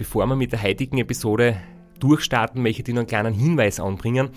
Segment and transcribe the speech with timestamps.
[0.00, 1.60] bevor wir mit der heutigen Episode
[1.98, 4.30] durchstarten, möchte ich noch einen kleinen Hinweis anbringen.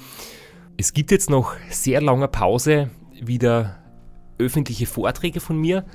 [0.76, 2.90] Es gibt jetzt noch sehr lange Pause
[3.22, 3.78] wieder
[4.38, 5.86] öffentliche Vorträge von mir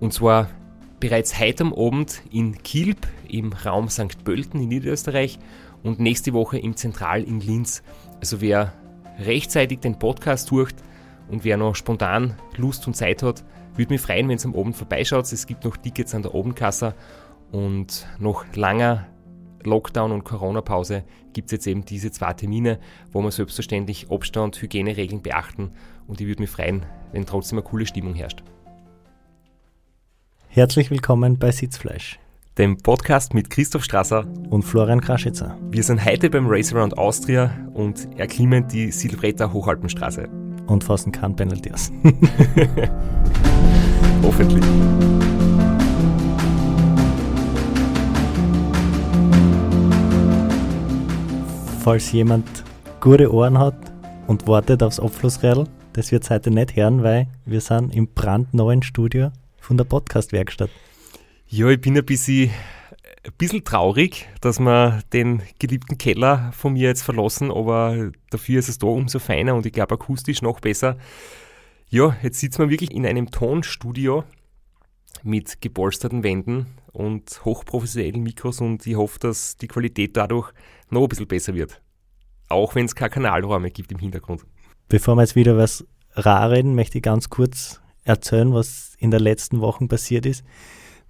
[0.00, 0.50] und zwar
[0.98, 4.24] bereits heute am Abend in Kilb im Raum St.
[4.24, 5.38] Pölten in Niederösterreich
[5.84, 7.84] und nächste Woche im Zentral in Linz.
[8.18, 8.72] Also wer
[9.20, 10.72] rechtzeitig den Podcast durch
[11.28, 13.44] und wer noch spontan Lust und Zeit hat,
[13.76, 15.32] würde mich freuen, wenn es am Abend vorbeischaut.
[15.32, 16.96] Es gibt noch Tickets an der Abendkasse
[17.52, 19.06] und nach langer
[19.64, 22.78] Lockdown und Corona-Pause gibt es jetzt eben diese zwei Termine,
[23.12, 25.72] wo wir selbstverständlich Abstand, Hygieneregeln beachten
[26.06, 28.42] und ich würde mich freuen, wenn trotzdem eine coole Stimmung herrscht.
[30.48, 32.18] Herzlich willkommen bei Sitzfleisch,
[32.56, 35.58] dem Podcast mit Christoph Strasser und Florian Kraschitzer.
[35.70, 40.28] Wir sind heute beim Race Around Austria und erklimmen die Silvretta Hochalpenstraße.
[40.66, 41.92] Und fassen kein Penalty aus.
[44.22, 44.64] Hoffentlich.
[51.86, 52.64] Falls jemand
[52.98, 53.76] gute Ohren hat
[54.26, 59.30] und wartet aufs Abflussrädel, das wird heute nicht hören, weil wir sind im brandneuen Studio
[59.60, 60.68] von der Podcast-Werkstatt.
[61.46, 62.50] Ja, ich bin ein bisschen,
[63.24, 68.68] ein bisschen traurig, dass wir den geliebten Keller von mir jetzt verlassen, aber dafür ist
[68.68, 70.96] es da umso feiner und ich glaube akustisch noch besser.
[71.88, 74.24] Ja, jetzt sitzen wir wirklich in einem Tonstudio
[75.24, 80.52] mit gepolsterten Wänden und hochprofessionellen Mikros und ich hoffe, dass die Qualität dadurch
[80.90, 81.80] noch ein bisschen besser wird.
[82.48, 84.44] Auch wenn es keine Kanalräume gibt im Hintergrund.
[84.88, 89.20] Bevor wir jetzt wieder was rar reden, möchte ich ganz kurz erzählen, was in der
[89.20, 90.44] letzten Woche passiert ist.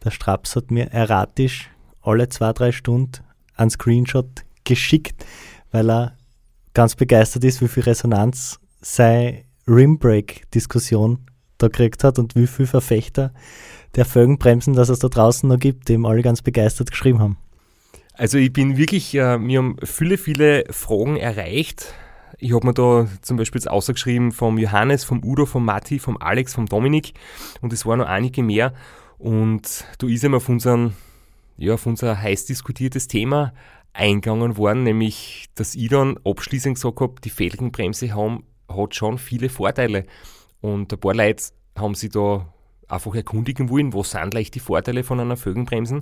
[0.04, 1.70] Der Straps hat mir erratisch
[2.02, 3.22] alle zwei, drei Stunden
[3.54, 5.24] einen Screenshot geschickt,
[5.70, 6.16] weil er
[6.74, 11.26] ganz begeistert ist, wie viel Resonanz seine Rimbreak-Diskussion
[11.58, 13.32] da gekriegt hat und wie viele Verfechter
[13.94, 17.38] der Felgenbremsen, dass es da draußen noch gibt, dem alle ganz begeistert geschrieben haben.
[18.14, 21.94] Also ich bin wirklich, äh, mir haben viele, viele Fragen erreicht.
[22.38, 26.16] Ich habe mir da zum Beispiel jetzt ausgeschrieben vom Johannes, vom Udo, vom Matti, vom
[26.18, 27.14] Alex, vom Dominik
[27.60, 28.74] und es waren noch einige mehr.
[29.18, 30.94] Und da ist einmal auf, unseren,
[31.56, 33.52] ja, auf unser heiß diskutiertes Thema
[33.94, 39.48] eingegangen worden, nämlich dass ich dann abschließend gesagt habe, die Felgenbremse haben, hat schon viele
[39.48, 40.04] Vorteile.
[40.60, 41.44] Und ein paar Leute
[41.76, 42.52] haben sich da
[42.88, 46.00] einfach erkundigen wollen, was sind leicht die Vorteile von einer Felgenbremsen.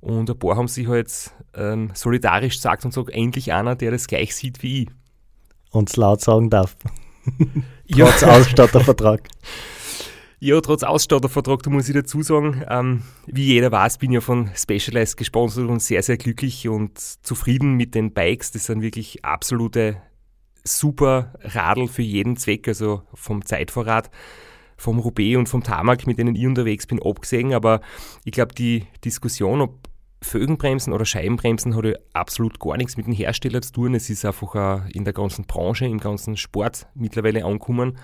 [0.00, 4.06] Und ein paar haben sich halt ähm, solidarisch gesagt und gesagt, endlich einer, der das
[4.06, 4.88] gleich sieht wie ich.
[5.70, 6.76] Und es laut sagen darf.
[7.90, 9.28] Trotz Ausstattervertrag.
[10.40, 14.20] Ja, trotz Ausstattervertrag, da muss ich dazu sagen, ähm, wie jeder weiß, bin ich ja
[14.20, 18.50] von Specialized gesponsert und sehr, sehr glücklich und zufrieden mit den Bikes.
[18.50, 19.96] Das sind wirklich absolute
[20.64, 24.10] super Radl für jeden Zweck, also vom Zeitvorrat,
[24.76, 27.52] vom Roubaix und vom Tarmac, mit denen ich unterwegs bin, abgesehen.
[27.52, 27.80] Aber
[28.24, 29.88] ich glaube, die Diskussion, ob
[30.22, 33.94] Fögenbremsen oder Scheibenbremsen hat absolut gar nichts mit dem Hersteller zu tun.
[33.94, 37.98] Es ist einfach in der ganzen Branche, im ganzen Sport mittlerweile angekommen.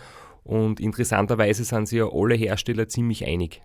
[0.44, 3.62] Und interessanterweise sind sich ja alle Hersteller ziemlich einig.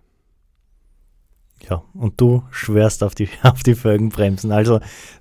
[1.70, 4.52] Ja, und du schwörst auf die, auf die Felgenbremsen.
[4.52, 4.80] Also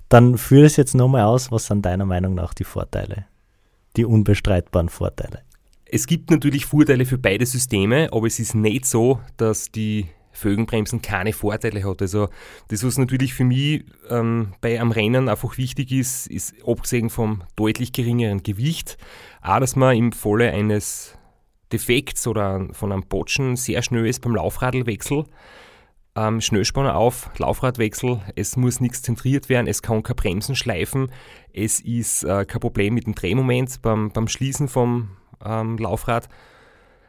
[0.09, 1.51] dann führe es jetzt nochmal aus.
[1.51, 3.25] Was sind deiner Meinung nach die Vorteile?
[3.95, 5.41] Die unbestreitbaren Vorteile?
[5.85, 11.01] Es gibt natürlich Vorteile für beide Systeme, aber es ist nicht so, dass die Felgenbremsen
[11.01, 12.01] keine Vorteile hat.
[12.01, 12.27] Also
[12.67, 17.43] das, was natürlich für mich ähm, bei einem Rennen einfach wichtig ist, ist abgesehen vom
[17.55, 18.97] deutlich geringeren Gewicht,
[19.41, 21.17] auch, dass man im Falle eines
[21.71, 25.25] Defekts oder von einem Botschen sehr schnell ist beim Laufradlwechsel.
[26.17, 31.11] Ähm, Schnellspanner auf, Laufradwechsel, es muss nichts zentriert werden, es kann kein Bremsen schleifen,
[31.53, 35.09] es ist äh, kein Problem mit dem Drehmoment beim, beim Schließen vom
[35.43, 36.29] ähm, Laufrad.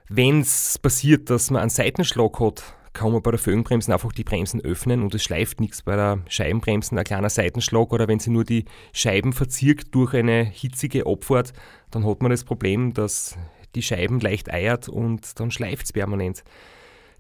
[0.09, 2.63] Wenn es passiert, dass man einen Seitenschlag hat,
[2.97, 5.83] kann man bei der Föhnbremsen einfach die Bremsen öffnen und es schleift nichts.
[5.83, 10.45] Bei der Scheibenbremsen ein kleiner Seitenschlag oder wenn sie nur die Scheiben verzirkt durch eine
[10.45, 11.53] hitzige Abfahrt,
[11.91, 13.37] dann hat man das Problem, dass
[13.75, 16.43] die Scheiben leicht eiert und dann schleift es permanent.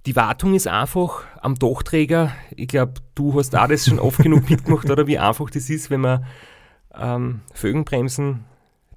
[0.06, 2.32] Die Wartung ist einfach am Dachträger.
[2.54, 5.90] Ich glaube, du hast auch das schon oft genug mitgemacht, oder wie einfach das ist,
[5.90, 6.24] wenn man
[6.94, 8.44] ähm, Fögenbremsen,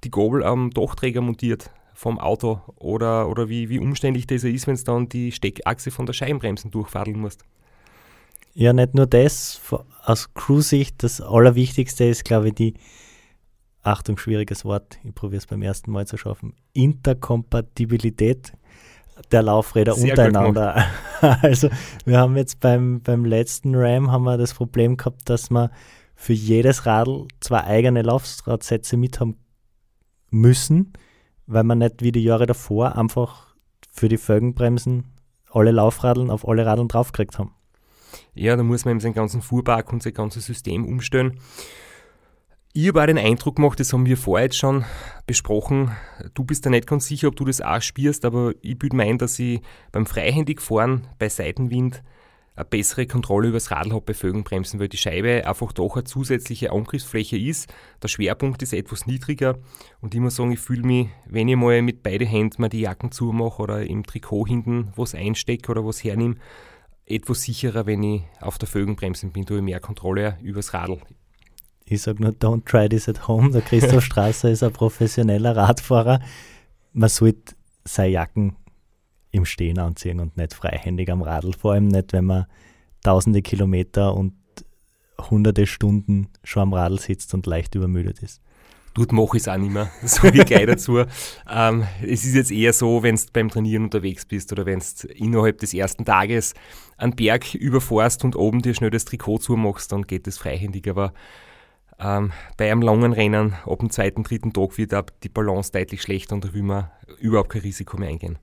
[0.04, 4.74] die Gabel am Dachträger montiert vom Auto oder, oder wie, wie umständlich das ist, wenn
[4.74, 7.44] es dann die Steckachse von der Scheibenbremsen durchfadeln musst.
[8.54, 9.60] Ja, nicht nur das,
[10.04, 12.74] aus Crew-Sicht, das Allerwichtigste ist, glaube ich, die,
[13.82, 18.52] Achtung, schwieriges Wort, ich probiere es beim ersten Mal zu schaffen, Interkompatibilität
[19.30, 20.86] der Laufräder Sehr untereinander.
[21.20, 21.68] Also
[22.06, 25.70] wir haben jetzt beim, beim letzten Ram haben wir das Problem gehabt, dass wir
[26.14, 29.36] für jedes Radl zwei eigene Laufradsätze mit haben
[30.30, 30.94] müssen
[31.50, 33.54] weil man nicht wie die Jahre davor einfach
[33.90, 35.04] für die Felgenbremsen
[35.50, 37.52] alle Laufradeln auf alle Radeln draufgekriegt haben.
[38.34, 41.40] ja, da muss man eben seinen ganzen Fuhrpark und sein ganzes System umstellen.
[42.72, 44.84] Ich habe auch den Eindruck gemacht, das haben wir vorher jetzt schon
[45.26, 45.90] besprochen.
[46.34, 49.18] Du bist da nicht ganz sicher, ob du das auch spürst, aber ich würde meinen,
[49.18, 52.00] dass ich beim freihändig fahren bei Seitenwind
[52.54, 56.04] eine bessere Kontrolle über das Radl habe bei Fögenbremsen, weil die Scheibe einfach doch eine
[56.04, 57.74] zusätzliche Angriffsfläche ist.
[58.04, 59.58] Der Schwerpunkt ist etwas niedriger
[60.00, 62.82] und ich muss sagen, ich fühle mich, wenn ich mal mit beiden Händen mal die
[62.82, 66.36] Jacken zumache oder im Trikot hinten was einstecke oder was hernehme,
[67.04, 71.00] etwas sicherer, wenn ich auf der Fögenbremsen bin, da ich mehr Kontrolle über das Radl.
[71.90, 73.50] Ich sage nur, don't try this at home.
[73.50, 76.20] Der Christoph Strasser ist ein professioneller Radfahrer.
[76.92, 77.54] Man sollte
[77.84, 78.56] seine Jacken
[79.32, 81.52] im Stehen anziehen und nicht freihändig am Radl.
[81.52, 82.46] Vor allem nicht, wenn man
[83.02, 84.34] tausende Kilometer und
[85.18, 88.40] hunderte Stunden schon am Radl sitzt und leicht übermüdet ist.
[88.94, 91.04] Dort mache ich es auch nicht mehr, so wie gleich dazu.
[91.50, 95.08] Ähm, es ist jetzt eher so, wenn du beim Trainieren unterwegs bist oder wenn du
[95.08, 96.54] innerhalb des ersten Tages
[96.96, 100.88] einen Berg überfährst und oben dir schnell das Trikot zumachst, dann geht es freihändig.
[100.88, 101.12] Aber
[102.00, 104.92] ähm, bei einem langen Rennen, ab dem zweiten, dritten Tag wird
[105.22, 108.38] die Balance deutlich schlechter und da will man überhaupt kein Risiko mehr eingehen.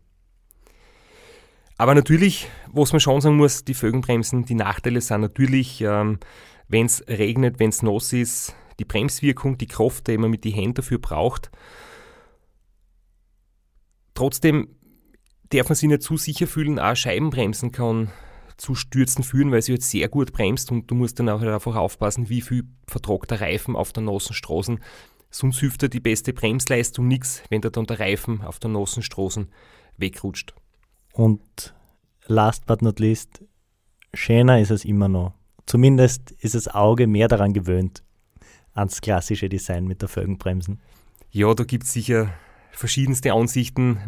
[1.78, 6.20] Aber natürlich, was man schon sagen muss, die Fögenbremsen, die Nachteile sind natürlich, ähm,
[6.68, 10.54] wenn es regnet, wenn es nass ist, die Bremswirkung, die Kraft, die man mit den
[10.54, 11.52] Händen dafür braucht.
[14.14, 14.70] Trotzdem
[15.50, 18.12] darf man sich nicht zu sicher fühlen, auch Scheibenbremsen kann
[18.58, 21.52] zu Stürzen führen, weil sie jetzt sehr gut bremst und du musst dann auch halt
[21.52, 24.80] einfach aufpassen, wie viel vertragt der Reifen auf der nassen Straßen.
[25.30, 29.04] Sonst hilft dir die beste Bremsleistung nichts, wenn da dann der Reifen auf der nassen
[29.04, 29.52] Straßen
[29.98, 30.54] wegrutscht.
[31.14, 31.74] Und
[32.26, 33.44] last but not least,
[34.14, 35.34] schöner ist es immer noch.
[35.66, 38.04] Zumindest ist das Auge mehr daran gewöhnt,
[38.74, 40.80] ans klassische Design mit der Felgenbremsen.
[41.30, 42.34] Ja, da gibt es sicher
[42.72, 44.00] verschiedenste Ansichten.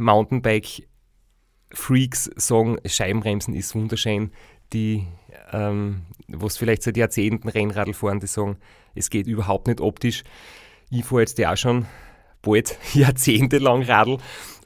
[1.70, 4.32] Mountainbike-Freaks sagen, Scheibenbremsen ist wunderschön.
[4.74, 5.08] Die,
[5.52, 8.58] ähm, was vielleicht seit Jahrzehnten Rennradl fahren, die sagen,
[8.96, 10.24] es geht überhaupt nicht optisch.
[10.92, 11.86] Ich fahre jetzt ja auch schon
[12.42, 14.18] bald jahrzehntelang Radl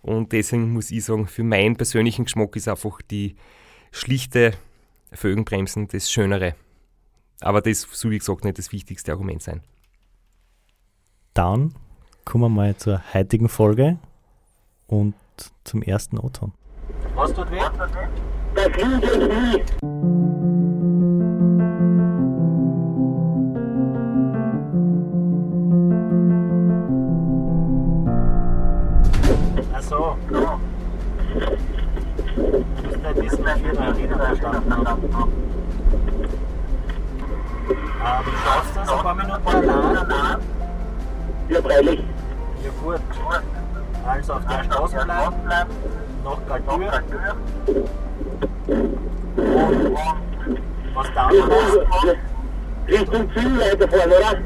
[0.02, 3.36] und deswegen muss ich sagen, für meinen persönlichen Geschmack ist einfach die
[3.92, 4.54] schlichte
[5.14, 6.56] Fögenbremsen das Schönere.
[7.40, 9.62] Aber das soll, wie gesagt, nicht das wichtigste Argument sein.
[11.34, 11.74] Dann
[12.26, 13.98] kommen wir mal zur heutigen Folge
[14.88, 15.16] und
[15.64, 16.54] zum ersten O-Ton.
[17.16, 17.60] Was tut weh?
[18.56, 19.64] Das Knie.
[29.94, 30.18] so.
[30.30, 30.40] Du
[32.88, 35.04] musst nicht wissen, wie der Reden verstanden haben.
[38.06, 40.40] Ähm, schaffst du das ein paar Minuten allein?
[41.50, 42.04] Ja, freilich.
[42.64, 43.02] Ja, gut.
[44.06, 45.36] Also auf der Straße bleiben,
[46.24, 47.04] nach Kalkür.
[48.68, 49.98] Und
[50.94, 52.18] was da noch ist?
[52.88, 54.42] Richtung Ziel weiterfahren, oder?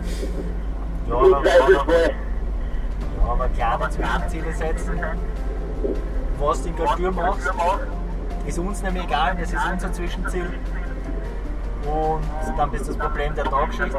[1.07, 1.41] Ja, aber
[3.27, 4.99] aber kleine Zwischenziele setzen.
[6.39, 7.51] Was du in Galtür machst,
[8.45, 10.49] ist uns nämlich egal, das ist unser Zwischenziel.
[11.83, 12.23] Und
[12.57, 13.95] dann ist das Problem der Tagschicht.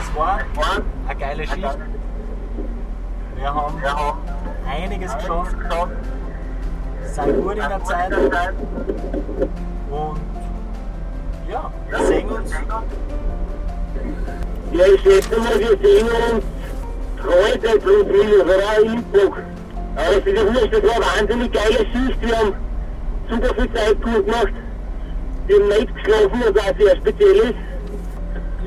[0.00, 0.38] Es war
[1.08, 1.78] eine geile Schicht.
[3.42, 4.18] Wir haben
[4.70, 5.56] einiges geschafft,
[7.02, 8.32] sind gut in der Zeit und
[11.50, 12.52] ja, wir sehen uns
[14.72, 16.44] ja, ich schätze mal, wir sehen uns
[17.20, 18.82] heute plus minus, oder?
[18.84, 19.36] In Innsbruck.
[19.96, 22.22] Aber es ist wurscht, das war eine wahnsinnig geile Schicht.
[22.22, 22.54] Wir haben
[23.28, 24.52] super viel Zeit gut gemacht.
[25.48, 27.54] Wir haben nicht geschlafen, was auch sehr speziell ist.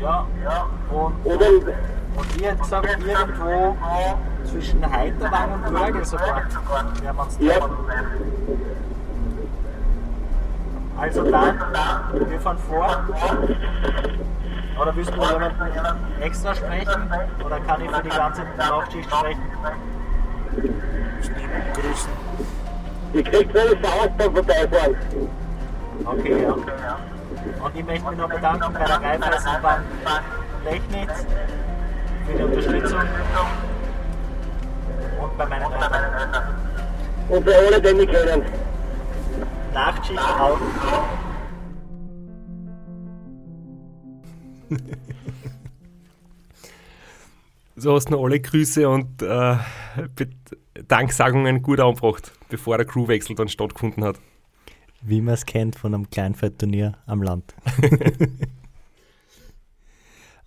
[0.01, 0.67] Ja, ja.
[0.91, 3.77] Und, und, und, und ich hätte gesagt, irgendwo
[4.46, 6.44] zwischen Heiterwang und Bürger sogar
[7.40, 7.70] ja.
[10.98, 11.60] Also dann,
[12.30, 13.04] wir fahren vor.
[14.82, 17.12] Oder willst du jemanden extra sprechen?
[17.46, 19.42] Oder kann ich für die ganze Nachtschicht sprechen?
[21.74, 22.12] Grüßen.
[23.14, 24.96] Ich krieg so eine Faust vorbeifahren.
[26.06, 26.54] Okay, ja.
[27.64, 29.84] Und ich möchte mich noch bedanken bei der Raiffeisenbank
[30.66, 31.25] Technics
[32.25, 33.02] für die Unterstützung
[35.22, 36.55] und bei meinen Eltern.
[37.29, 38.43] Und bei allen, die mich kennen.
[39.74, 40.60] Nachtschicht auch.
[47.75, 49.57] so hast du noch alle Grüße und äh,
[50.88, 54.19] Danksagungen gut angebracht, bevor der Crewwechsel dann stattgefunden hat.
[55.01, 57.53] Wie man es kennt von einem Kleinfeldturnier am Land.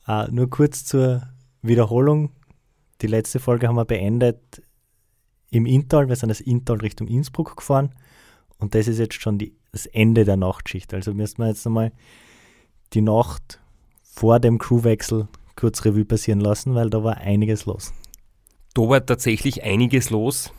[0.08, 1.22] uh, nur kurz zur
[1.62, 2.30] Wiederholung.
[3.00, 4.62] Die letzte Folge haben wir beendet
[5.50, 6.08] im Inntal.
[6.08, 7.94] Wir sind das Inntal Richtung Innsbruck gefahren
[8.58, 10.92] und das ist jetzt schon die, das Ende der Nachtschicht.
[10.92, 11.92] Also müssen wir jetzt einmal
[12.92, 13.60] die Nacht
[14.02, 17.92] vor dem Crewwechsel kurz Revue passieren lassen, weil da war einiges los.
[18.74, 20.52] Da war tatsächlich einiges los.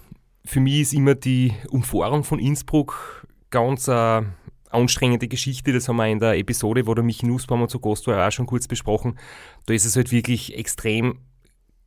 [0.46, 4.22] Für mich ist immer die Umfahrung von Innsbruck ganz äh,
[4.70, 5.74] anstrengende Geschichte.
[5.74, 8.46] Das haben wir in der Episode, wo der Michi Nussbaumer zu Gast war, auch schon
[8.46, 9.18] kurz besprochen.
[9.66, 11.20] Da ist es halt wirklich extrem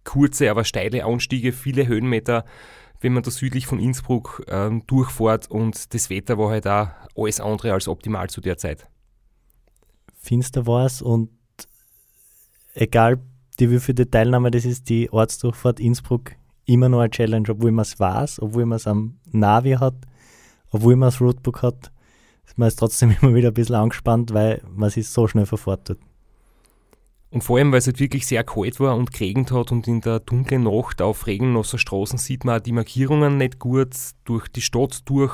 [0.04, 2.44] kurze, aber steile Anstiege, viele Höhenmeter,
[3.00, 7.40] wenn man da südlich von Innsbruck ähm, durchfährt und das Wetter war halt auch alles
[7.40, 8.88] andere als optimal zu der Zeit.
[10.14, 11.30] Finster war es und
[12.74, 13.20] egal
[13.58, 16.32] die wievielte Teilnahme das ist, die Ortsdurchfahrt Innsbruck
[16.64, 19.96] immer noch eine Challenge, obwohl man es weiß, obwohl man es am Navi hat,
[20.70, 21.92] obwohl man das Roadbook hat
[22.56, 25.90] man ist trotzdem immer wieder ein bisschen angespannt, weil man sich so schnell verfahrt
[27.32, 30.02] Und vor allem, weil es halt wirklich sehr kalt war und geregnet hat und in
[30.02, 35.00] der dunklen Nacht auf regenloser Straßen sieht man die Markierungen nicht gut durch die Stadt
[35.06, 35.32] durch.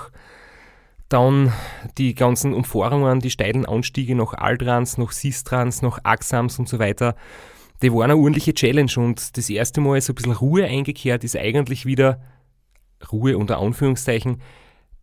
[1.08, 1.52] Dann
[1.96, 7.16] die ganzen Umfahrungen, die steilen Anstiege nach Altrans, nach Sistrans, nach Axams und so weiter.
[7.82, 11.36] Die waren eine ordentliche Challenge und das erste Mal so ein bisschen Ruhe eingekehrt ist
[11.36, 12.20] eigentlich wieder
[13.10, 14.40] Ruhe unter Anführungszeichen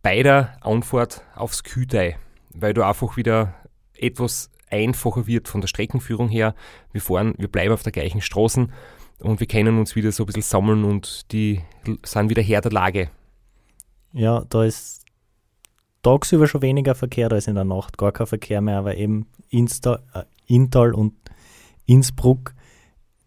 [0.00, 2.16] bei der Anfahrt aufs Kühtei,
[2.54, 3.52] weil du einfach wieder
[3.94, 6.54] etwas einfacher wird von der Streckenführung her.
[6.92, 8.68] Wir fahren, wir bleiben auf der gleichen Straße
[9.20, 11.62] und wir können uns wieder so ein bisschen sammeln und die
[12.04, 13.10] sind wieder her der Lage.
[14.12, 15.04] Ja, da ist
[16.02, 20.00] tagsüber schon weniger Verkehr als in der Nacht, gar kein Verkehr mehr, aber eben Insta,
[20.14, 21.14] äh, Intal und
[21.86, 22.54] Innsbruck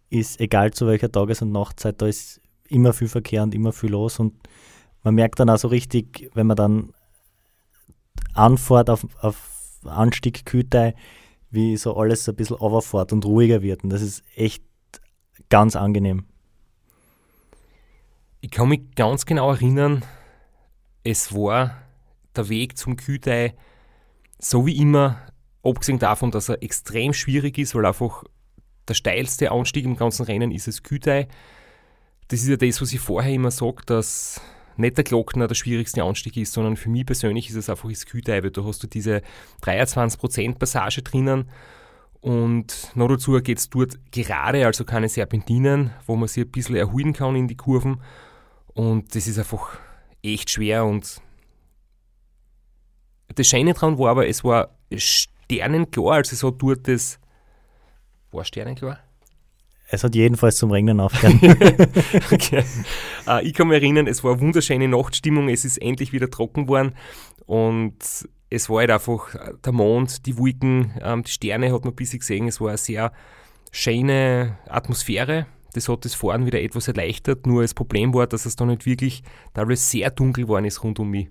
[0.10, 3.92] ist egal zu welcher Tages- und Nachtzeit, da ist immer viel Verkehr und immer viel
[3.92, 4.34] los und
[5.04, 6.94] man merkt dann auch so richtig, wenn man dann
[8.34, 10.94] anfährt auf, auf Anstieg Kütei,
[11.52, 13.84] wie so alles ein bisschen overfährt und ruhiger wird.
[13.84, 14.64] Und das ist echt
[15.50, 16.26] ganz angenehm.
[18.42, 20.06] Ich kann mich ganz genau erinnern,
[21.04, 21.76] es war
[22.36, 23.56] der Weg zum Kütei
[24.40, 25.22] so wie immer,
[25.64, 28.24] abgesehen davon, dass er extrem schwierig ist, weil einfach
[28.88, 31.28] der steilste Anstieg im ganzen Rennen ist es Kütei.
[32.30, 34.42] Das ist ja das, was ich vorher immer sage, dass
[34.80, 38.06] nicht der Glockner der schwierigste Anstieg ist, sondern für mich persönlich ist es einfach das
[38.06, 38.52] Kühteibe.
[38.52, 39.22] Da hast du diese
[39.64, 41.50] 23% Passage drinnen
[42.22, 46.76] und noch dazu geht es dort gerade, also keine Serpentinen, wo man sich ein bisschen
[46.76, 48.02] erholen kann in die Kurven
[48.74, 49.78] und das ist einfach
[50.24, 51.22] echt schwer und
[53.36, 57.20] das Schöne daran war aber, es war sternenklar, also es hat dort das,
[58.32, 59.00] war sternenklar?
[59.92, 61.42] Es hat jedenfalls zum Regnen aufgehört.
[62.32, 62.64] okay.
[63.28, 66.66] uh, ich kann mich erinnern, es war eine wunderschöne Nachtstimmung, es ist endlich wieder trocken
[66.66, 66.94] geworden
[67.46, 67.98] und
[68.50, 72.20] es war halt einfach der Mond, die Wolken, ähm, die Sterne hat man ein bisschen
[72.20, 72.48] gesehen.
[72.48, 73.12] Es war eine sehr
[73.72, 75.46] schöne Atmosphäre.
[75.74, 77.46] Das hat das Fahren wieder etwas erleichtert.
[77.46, 81.00] Nur das Problem war, dass es da nicht wirklich teilweise sehr dunkel geworden ist rund
[81.00, 81.30] um mich.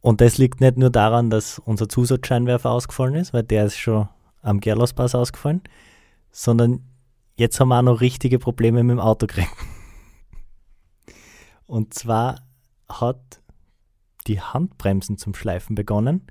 [0.00, 4.08] Und das liegt nicht nur daran, dass unser Zusatzscheinwerfer ausgefallen ist, weil der ist schon
[4.42, 5.62] am Gerlospass ausgefallen,
[6.30, 6.84] sondern
[7.36, 9.50] jetzt haben wir auch noch richtige Probleme mit dem Auto gekriegt.
[11.66, 12.42] Und zwar
[12.88, 13.42] hat
[14.26, 16.26] die Handbremsen zum Schleifen begonnen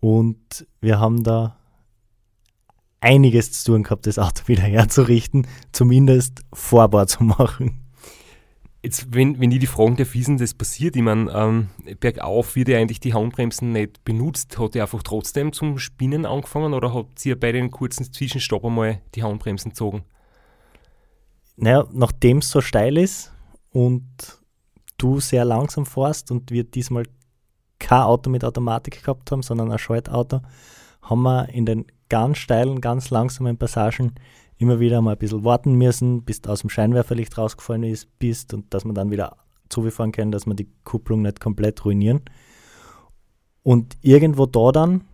[0.00, 1.56] und wir haben da
[3.00, 7.83] einiges zu tun gehabt, das Auto wieder herzurichten, zumindest fahrbar zu machen.
[8.84, 10.94] Jetzt, wenn, wenn ich die fragen ist denn das passiert?
[10.94, 14.58] Ich meine, ähm, bergauf wird ja eigentlich die Handbremsen nicht benutzt.
[14.58, 19.00] Hat er einfach trotzdem zum Spinnen angefangen oder hat sie bei den kurzen Zwischenstopp einmal
[19.14, 20.04] die Handbremsen gezogen?
[21.56, 23.32] Naja, nachdem es so steil ist
[23.70, 24.04] und
[24.98, 27.04] du sehr langsam fährst und wir diesmal
[27.78, 30.42] kein Auto mit Automatik gehabt haben, sondern ein Schaltauto,
[31.00, 34.14] haben wir in den ganz steilen, ganz langsamen Passagen
[34.64, 38.54] immer wieder mal ein bisschen warten müssen, bis du aus dem Scheinwerferlicht rausgefallen ist, bist
[38.54, 39.36] und dass man dann wieder
[39.68, 42.22] zufahren kann, dass man die Kupplung nicht komplett ruinieren.
[43.62, 45.04] Und irgendwo da dann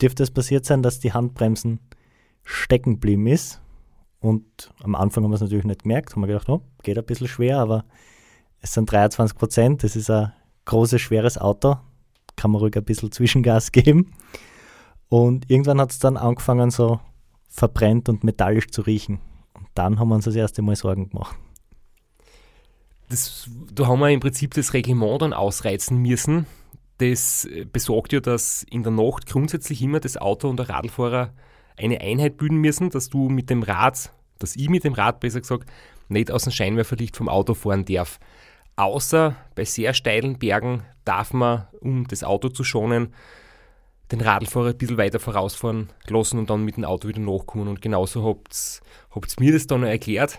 [0.00, 1.80] dürfte es passiert sein, dass die Handbremsen
[2.42, 3.60] stecken geblieben ist.
[4.18, 7.04] Und am Anfang haben wir es natürlich nicht gemerkt, haben wir gedacht, oh, geht ein
[7.04, 7.84] bisschen schwer, aber
[8.60, 10.32] es sind 23 Prozent, das ist ein
[10.64, 11.76] großes, schweres Auto,
[12.36, 14.14] kann man ruhig ein bisschen Zwischengas geben.
[15.08, 17.00] Und irgendwann hat es dann angefangen, so
[17.50, 19.20] verbrennt und metallisch zu riechen.
[19.54, 21.36] Und dann haben wir uns das erste Mal Sorgen gemacht.
[23.10, 26.46] Das, da haben wir im Prinzip das Reglement dann ausreizen müssen.
[26.98, 31.32] Das besorgt ja, dass in der Nacht grundsätzlich immer das Auto und der Radlfahrer
[31.76, 35.40] eine Einheit bilden müssen, dass du mit dem Rad, dass ich mit dem Rad besser
[35.40, 35.68] gesagt,
[36.08, 38.20] nicht aus dem Scheinwerferlicht vom Auto fahren darf.
[38.76, 43.14] Außer bei sehr steilen Bergen darf man, um das Auto zu schonen,
[44.12, 47.68] den Radlfahrer ein bisschen weiter vorausfahren lassen und dann mit dem Auto wieder nachkommen.
[47.68, 50.38] Und genauso habt ihr mir das dann erklärt.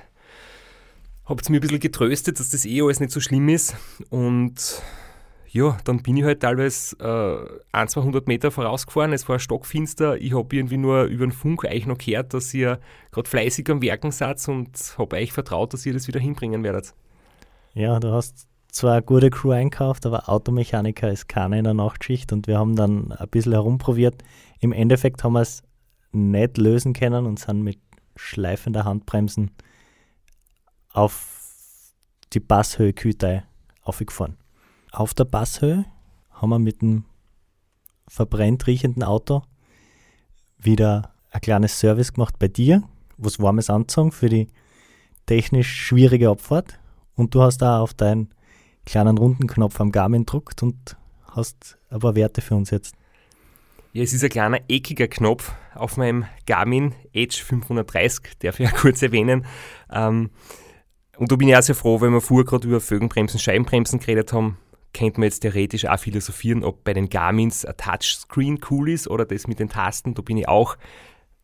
[1.26, 3.76] Habt mir ein bisschen getröstet, dass das eh alles nicht so schlimm ist.
[4.10, 4.82] Und
[5.48, 10.34] ja, dann bin ich halt teilweise äh, ein, 200 Meter vorausgefahren, es war stockfinster, ich
[10.34, 12.80] habe irgendwie nur über den Funk euch noch gehört, dass ihr
[13.12, 16.94] gerade fleißig am Werken seid und habe euch vertraut, dass ihr das wieder hinbringen werdet.
[17.74, 22.32] Ja, du hast zwar eine gute Crew einkauft, aber Automechaniker ist keiner in der Nachtschicht
[22.32, 24.24] und wir haben dann ein bisschen herumprobiert.
[24.60, 25.64] Im Endeffekt haben wir es
[26.12, 27.80] nicht lösen können und sind mit
[28.16, 29.52] schleifender Handbremsen
[30.94, 31.94] auf
[32.34, 33.44] die Basshöhe Kütei
[33.82, 34.38] aufgefahren.
[34.92, 35.86] Auf der Basshöhe
[36.32, 37.06] haben wir mit dem
[38.08, 39.44] verbrennt riechenden Auto
[40.58, 42.84] wieder ein kleines Service gemacht bei dir,
[43.18, 44.48] was warmes anzogen für die
[45.26, 46.80] technisch schwierige Abfahrt.
[47.16, 48.34] Und du hast da auf deinen
[48.86, 50.98] kleinen runden Knopf am Garmin gedruckt und
[51.28, 52.96] hast ein paar Werte für uns jetzt.
[53.94, 58.72] Ja, es ist ein kleiner eckiger Knopf auf meinem Garmin Edge 530, darf ich ja
[58.78, 59.46] kurz erwähnen.
[59.92, 60.30] Ähm,
[61.18, 64.34] und da bin ich auch sehr froh, weil wir vorher gerade über Fögenbremsen, Scheibenbremsen geredet
[64.34, 64.58] haben,
[64.94, 69.26] könnte man jetzt theoretisch auch philosophieren, ob bei den Garmins ein Touchscreen cool ist oder
[69.26, 70.14] das mit den Tasten.
[70.14, 70.78] Da bin ich auch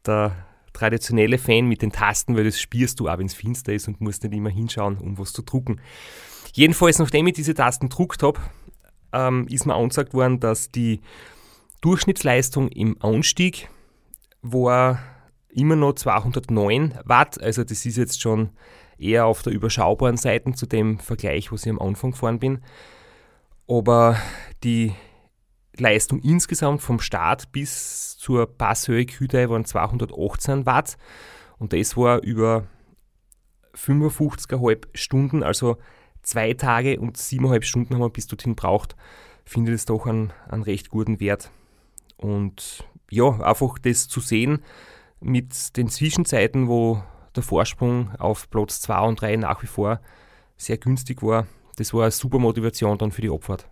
[0.06, 0.36] der
[0.74, 4.00] traditionelle Fan mit den Tasten, weil das spürst du auch, wenn es finster ist und
[4.00, 5.82] musst nicht immer hinschauen, um was zu drucken.
[6.58, 8.40] Jedenfalls, nachdem ich diese Tasten gedruckt habe,
[9.14, 11.02] ähm, ist mir angesagt worden, dass die
[11.82, 13.70] Durchschnittsleistung im Anstieg
[14.42, 14.98] war
[15.50, 18.50] immer noch 209 Watt, also das ist jetzt schon
[18.98, 22.64] eher auf der überschaubaren Seite zu dem Vergleich, was ich am Anfang gefahren bin.
[23.68, 24.18] Aber
[24.64, 24.96] die
[25.78, 30.98] Leistung insgesamt vom Start bis zur Passhöhe Küdei waren 218 Watt.
[31.60, 32.66] Und das war über
[33.76, 35.78] 55,5 Stunden, also
[36.28, 38.96] zwei Tage und siebeneinhalb Stunden haben wir bis dorthin braucht.
[39.46, 41.52] Finde das doch einen, einen recht guten Wert.
[42.18, 44.60] Und ja, einfach das zu sehen
[45.22, 47.02] mit den Zwischenzeiten, wo
[47.36, 50.02] der Vorsprung auf Platz 2 und 3 nach wie vor
[50.58, 51.48] sehr günstig war.
[51.78, 53.70] Das war eine super Motivation dann für die Abfahrt.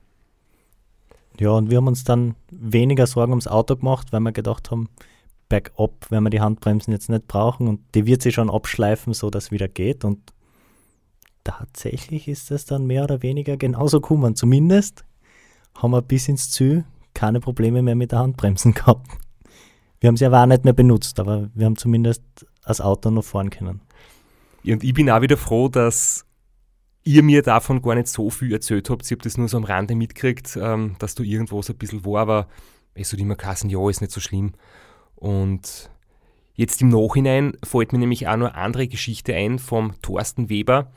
[1.38, 4.88] Ja, und wir haben uns dann weniger Sorgen ums Auto gemacht, weil wir gedacht haben,
[5.50, 9.30] bergab werden wir die Handbremsen jetzt nicht brauchen und die wird sich schon abschleifen, so
[9.30, 10.06] dass wieder geht.
[10.06, 10.20] Und
[11.46, 14.36] tatsächlich ist es dann mehr oder weniger genauso gekommen.
[14.36, 15.06] Zumindest
[15.76, 19.08] haben wir bis ins Ziel keine Probleme mehr mit der Handbremsen gehabt.
[20.02, 22.22] Wir haben sie aber auch nicht mehr benutzt, aber wir haben zumindest
[22.66, 23.82] das Auto noch fahren können.
[24.66, 26.26] und ich bin auch wieder froh, dass
[27.04, 29.06] ihr mir davon gar nicht so viel erzählt habt.
[29.06, 32.22] Ich habe das nur so am Rande mitgekriegt, ähm, dass du irgendwas ein bisschen war,
[32.22, 32.48] aber
[32.96, 34.54] es hat immer kassen, ja, ist nicht so schlimm.
[35.16, 35.90] Und
[36.56, 40.92] jetzt im Nachhinein fällt mir nämlich auch noch eine andere Geschichte ein vom Thorsten Weber,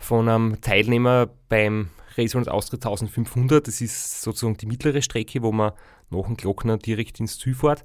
[0.00, 3.66] von einem Teilnehmer beim Race Austria 1500.
[3.68, 5.72] Das ist sozusagen die mittlere Strecke, wo man
[6.08, 7.84] nach dem Glockner direkt ins Ziel fährt.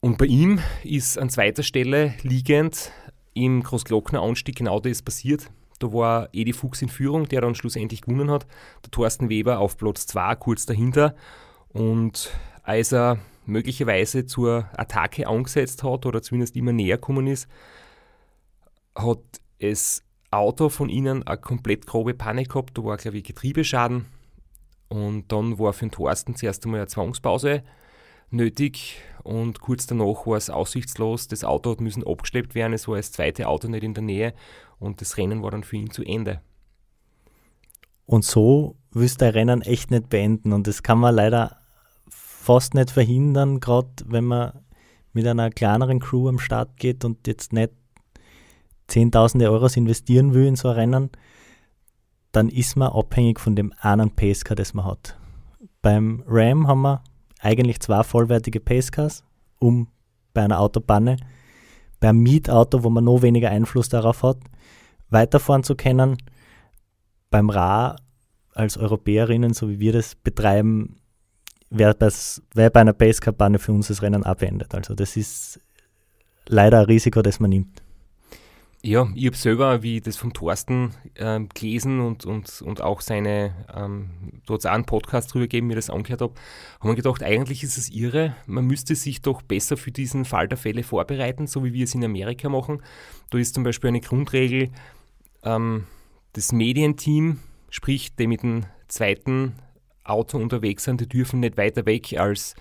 [0.00, 2.92] Und bei ihm ist an zweiter Stelle liegend
[3.34, 5.50] im Großglockner Anstieg genau das passiert.
[5.80, 8.46] Da war Edi Fuchs in Führung, der dann schlussendlich gewonnen hat.
[8.84, 11.14] Der Thorsten Weber auf Platz 2, kurz dahinter.
[11.68, 12.30] Und
[12.62, 17.48] als er möglicherweise zur Attacke angesetzt hat oder zumindest immer näher gekommen ist,
[18.94, 19.20] hat
[19.60, 22.76] das Auto von ihnen eine komplett grobe Panne gehabt.
[22.76, 24.06] Da war, glaube ich, Getriebeschaden.
[24.88, 27.62] Und dann war für den Thorsten zuerst einmal eine Zwangspause
[28.30, 31.28] nötig und kurz danach war es aussichtslos.
[31.28, 32.72] Das Auto hat müssen abgeschleppt werden.
[32.72, 34.34] Es war das zweite Auto nicht in der Nähe
[34.78, 36.40] und das Rennen war dann für ihn zu Ende.
[38.06, 41.58] Und so willst du ein Rennen echt nicht beenden und das kann man leider
[42.08, 44.64] fast nicht verhindern, gerade wenn man
[45.12, 47.72] mit einer kleineren Crew am Start geht und jetzt nicht
[48.88, 51.10] Zehntausende Euros investieren will in so ein Rennen,
[52.32, 55.16] dann ist man abhängig von dem einen Pacecar, das man hat.
[55.82, 57.02] Beim Ram haben wir
[57.40, 59.24] eigentlich zwei vollwertige Pacecars,
[59.58, 59.88] um
[60.34, 61.16] bei einer Autopanne,
[62.00, 64.38] beim Mietauto, wo man noch weniger Einfluss darauf hat,
[65.10, 66.16] weiterfahren zu können.
[67.30, 67.96] Beim Ra
[68.54, 70.96] als Europäerinnen, so wie wir das betreiben,
[71.70, 71.96] wäre
[72.54, 74.74] wär bei einer Pacecar-Panne für uns das Rennen abbeendet.
[74.74, 75.60] Also das ist
[76.46, 77.82] leider ein Risiko, das man nimmt.
[78.88, 83.54] Ja, ich habe selber, wie das vom Thorsten äh, gelesen und, und, und auch seine,
[83.76, 86.32] ähm, du hast auch einen Podcast drüber gegeben, mir das angehört habe,
[86.80, 90.48] haben wir gedacht, eigentlich ist es irre, man müsste sich doch besser für diesen Fall
[90.48, 92.82] der Fälle vorbereiten, so wie wir es in Amerika machen.
[93.28, 94.70] Da ist zum Beispiel eine Grundregel,
[95.42, 95.84] ähm,
[96.32, 99.52] das Medienteam, sprich die mit dem zweiten
[100.02, 102.54] Auto unterwegs sind, die dürfen nicht weiter weg als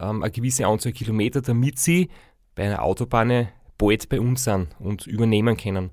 [0.00, 2.08] ähm, eine gewisse Anzahl Kilometer, damit sie
[2.54, 5.90] bei einer Autobahn bald bei uns sind und übernehmen können.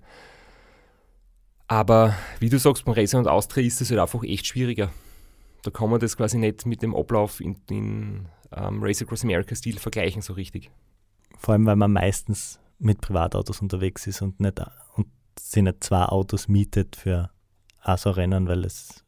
[1.68, 4.92] Aber wie du sagst, beim Racer und Austria ist es halt einfach echt schwieriger.
[5.64, 9.56] Da kann man das quasi nicht mit dem Ablauf in, in ähm, Race Across America
[9.56, 10.70] Stil vergleichen, so richtig.
[11.38, 14.62] Vor allem, weil man meistens mit Privatautos unterwegs ist und nicht
[14.96, 15.08] und
[15.40, 17.32] sie nicht zwei Autos mietet für
[17.80, 19.04] ein so Rennen, weil es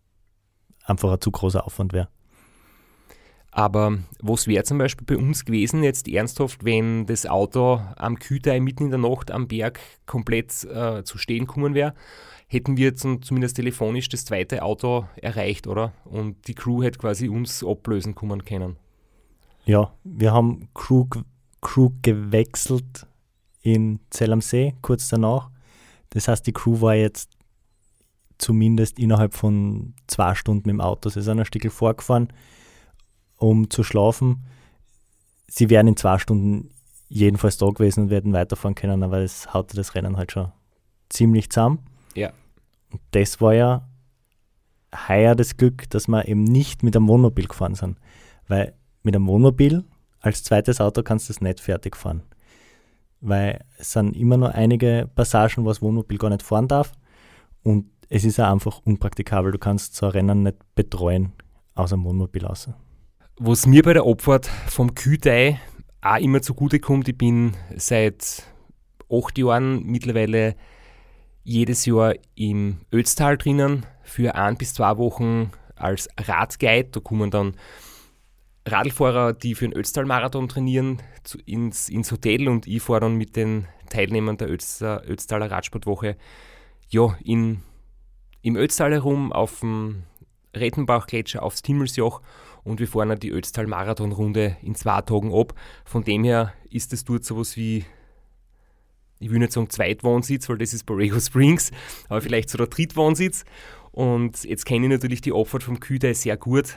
[0.85, 2.09] einfach ein zu großer Aufwand wäre.
[3.57, 8.59] Aber was wäre zum Beispiel bei uns gewesen, jetzt ernsthaft, wenn das Auto am Kühtei
[8.59, 11.93] mitten in der Nacht am Berg komplett äh, zu stehen kommen wäre?
[12.47, 15.93] Hätten wir zum, zumindest telefonisch das zweite Auto erreicht, oder?
[16.03, 18.75] Und die Crew hätte quasi uns ablösen kommen können.
[19.63, 21.05] Ja, wir haben Crew,
[21.61, 23.07] Crew gewechselt
[23.61, 25.49] in Zell am See kurz danach.
[26.09, 27.31] Das heißt, die Crew war jetzt
[28.37, 31.07] zumindest innerhalb von zwei Stunden im Auto.
[31.07, 32.27] Sie sind ein Stück vorgefahren
[33.37, 34.45] um zu schlafen.
[35.47, 36.69] Sie wären in zwei Stunden
[37.07, 40.51] jedenfalls da gewesen und werden weiterfahren können, aber es haute das Rennen halt schon
[41.09, 41.79] ziemlich zusammen.
[42.15, 42.31] Ja.
[42.91, 43.87] Und das war ja
[45.07, 47.97] heuer das Glück, dass wir eben nicht mit einem Wohnmobil gefahren sind.
[48.47, 49.83] Weil mit einem Wohnmobil
[50.19, 52.23] als zweites Auto kannst du es nicht fertig fahren.
[53.21, 56.93] Weil es sind immer nur einige Passagen, wo das Wohnmobil gar nicht fahren darf.
[57.63, 59.51] Und es ist auch einfach unpraktikabel.
[59.51, 61.33] Du kannst so ein Rennen nicht betreuen
[61.73, 62.69] aus einem Wohnmobil aus.
[63.37, 65.59] Was mir bei der Abfahrt vom Kühtei
[66.01, 68.43] auch immer zugute kommt, ich bin seit
[69.11, 70.55] acht Jahren mittlerweile
[71.43, 76.91] jedes Jahr im Ötztal drinnen für ein bis zwei Wochen als Radguide.
[76.91, 77.57] Da kommen dann
[78.65, 83.35] Radlfahrer, die für den Ötztal-Marathon trainieren, zu, ins, ins Hotel und ich fahre dann mit
[83.35, 86.15] den Teilnehmern der Ötztaler, Ötztaler Radsportwoche
[86.87, 87.59] ja, in,
[88.41, 90.03] im Ötztal herum, auf dem
[90.55, 92.21] Rettenbachgletscher, aufs Timmelsjoch
[92.65, 95.53] und wir fahren die Ötztal-Marathon-Runde in zwei Tagen ab.
[95.85, 97.85] Von dem her ist es dort sowas wie,
[99.19, 101.71] ich will nicht sagen Zweitwohnsitz, weil das ist Borrego Springs,
[102.09, 103.45] aber vielleicht so der Drittwohnsitz.
[103.91, 106.75] Und jetzt kenne ich natürlich die Abfahrt vom Kühdei sehr gut,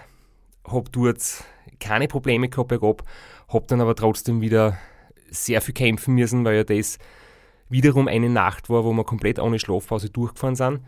[0.64, 1.44] habe dort
[1.81, 3.03] keine Probleme gehabt bergab,
[3.48, 4.79] habe dann aber trotzdem wieder
[5.31, 6.98] sehr viel kämpfen müssen, weil ja das
[7.70, 10.81] wiederum eine Nacht war, wo wir komplett ohne Schlafpause durchgefahren sind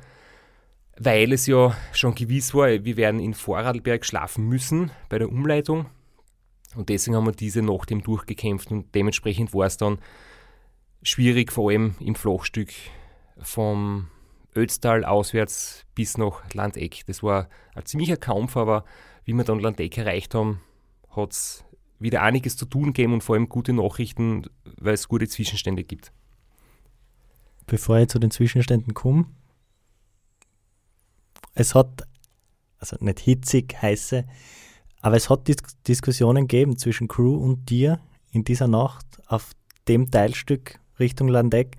[1.02, 5.86] weil es ja schon gewiss war, wir werden in Vorarlberg schlafen müssen bei der Umleitung.
[6.76, 9.98] Und deswegen haben wir diese Nacht eben durchgekämpft und dementsprechend war es dann
[11.02, 12.68] schwierig, vor allem im Flachstück
[13.38, 14.08] vom
[14.54, 17.06] Ötztal auswärts bis nach Landeck.
[17.06, 18.84] Das war ein ziemlicher Kampf, aber
[19.24, 20.60] wie wir dann Landeck erreicht haben,
[21.16, 21.64] hat es
[21.98, 26.12] wieder einiges zu tun gegeben und vor allem gute Nachrichten, weil es gute Zwischenstände gibt.
[27.66, 29.24] Bevor ich zu den Zwischenständen komme,
[31.54, 32.06] es hat,
[32.78, 34.24] also nicht hitzig, heiße,
[35.00, 38.00] aber es hat Dis Diskussionen gegeben zwischen Crew und dir
[38.32, 39.52] in dieser Nacht auf
[39.88, 41.76] dem Teilstück Richtung Landeck.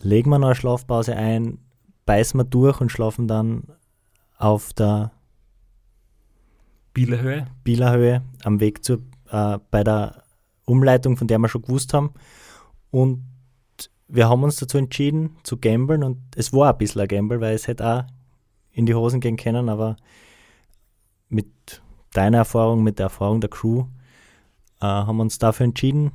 [0.00, 1.58] Legen wir noch eine Schlafpause ein,
[2.06, 3.64] beißen wir durch und schlafen dann
[4.36, 5.12] auf der
[6.92, 10.22] Bielerhöhe, Bielerhöhe am Weg zur, äh, bei der
[10.64, 12.12] Umleitung, von der wir schon gewusst haben.
[12.90, 13.24] Und
[14.08, 17.54] wir haben uns dazu entschieden zu gamblen und es war ein bisschen ein Gamble, weil
[17.54, 18.04] es hätte auch
[18.74, 19.96] in die Hosen gehen können, aber
[21.28, 21.82] mit
[22.12, 23.84] deiner Erfahrung, mit der Erfahrung der Crew,
[24.80, 26.12] äh, haben wir uns dafür entschieden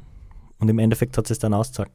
[0.59, 1.89] und im Endeffekt hat es dann ausgezahlt.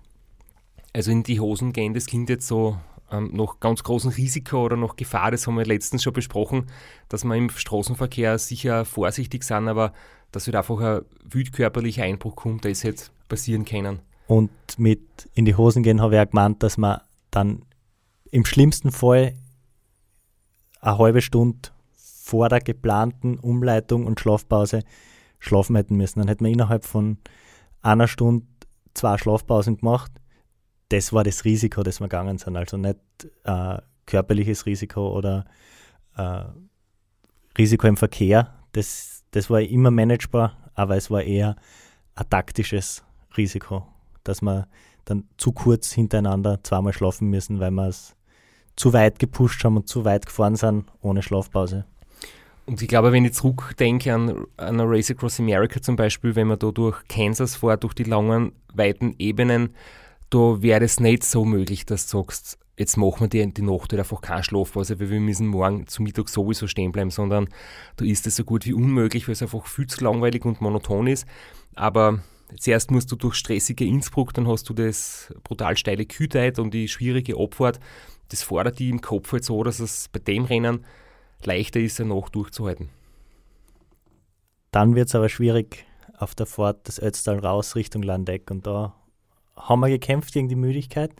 [0.92, 2.77] Also in die Hosen gehen, das klingt jetzt so
[3.11, 6.66] ähm, nach ganz großem Risiko oder nach Gefahr, das haben wir letztens schon besprochen,
[7.09, 9.92] dass wir im Straßenverkehr sicher vorsichtig sind, aber
[10.33, 14.00] dass wird einfach ein wütkörperlicher Einbruch kommt, das hätte passieren können.
[14.27, 15.00] Und mit
[15.35, 17.00] in die Hosen gehen habe ich auch gemeint, dass man
[17.31, 17.62] dann
[18.31, 19.35] im schlimmsten Fall
[20.84, 24.82] eine halbe Stunde vor der geplanten Umleitung und Schlafpause
[25.38, 26.20] schlafen hätten müssen.
[26.20, 27.18] Dann hätten wir innerhalb von
[27.82, 28.46] einer Stunde
[28.94, 30.12] zwei Schlafpausen gemacht.
[30.90, 32.56] Das war das Risiko, das wir gegangen sind.
[32.56, 32.98] Also nicht
[33.44, 35.46] äh, körperliches Risiko oder
[36.16, 36.44] äh,
[37.56, 38.54] Risiko im Verkehr.
[38.72, 41.56] Das, das war immer managebar, aber es war eher
[42.14, 43.02] ein taktisches
[43.36, 43.86] Risiko,
[44.22, 44.68] dass wir
[45.06, 48.16] dann zu kurz hintereinander zweimal schlafen müssen, weil wir es
[48.76, 51.84] zu weit gepusht haben und zu weit gefahren sind ohne Schlafpause.
[52.66, 56.48] Und ich glaube, wenn ich zurückdenke an, an eine Race Across America zum Beispiel, wenn
[56.48, 59.74] man da durch Kansas fährt, durch die langen, weiten Ebenen,
[60.30, 63.92] da wäre es nicht so möglich, dass du sagst, jetzt machen wir die, die Nacht
[63.92, 67.48] halt einfach keine Schlafpause, weil wir müssen morgen zu Mittag sowieso stehen bleiben, sondern
[67.96, 71.06] da ist es so gut wie unmöglich, weil es einfach viel zu langweilig und monoton
[71.06, 71.26] ist.
[71.74, 72.20] Aber
[72.58, 76.88] zuerst musst du durch stressige Innsbruck, dann hast du das brutal steile Kühlheit und die
[76.88, 77.78] schwierige Abfahrt
[78.28, 80.84] das fordert die im Kopf halt so, dass es bei dem Rennen
[81.44, 82.90] leichter ist, ja noch durchzuhalten.
[84.70, 85.84] Dann wird es aber schwierig
[86.16, 88.94] auf der Fahrt das Ötztal raus Richtung Landeck und da
[89.56, 91.12] haben wir gekämpft gegen die Müdigkeit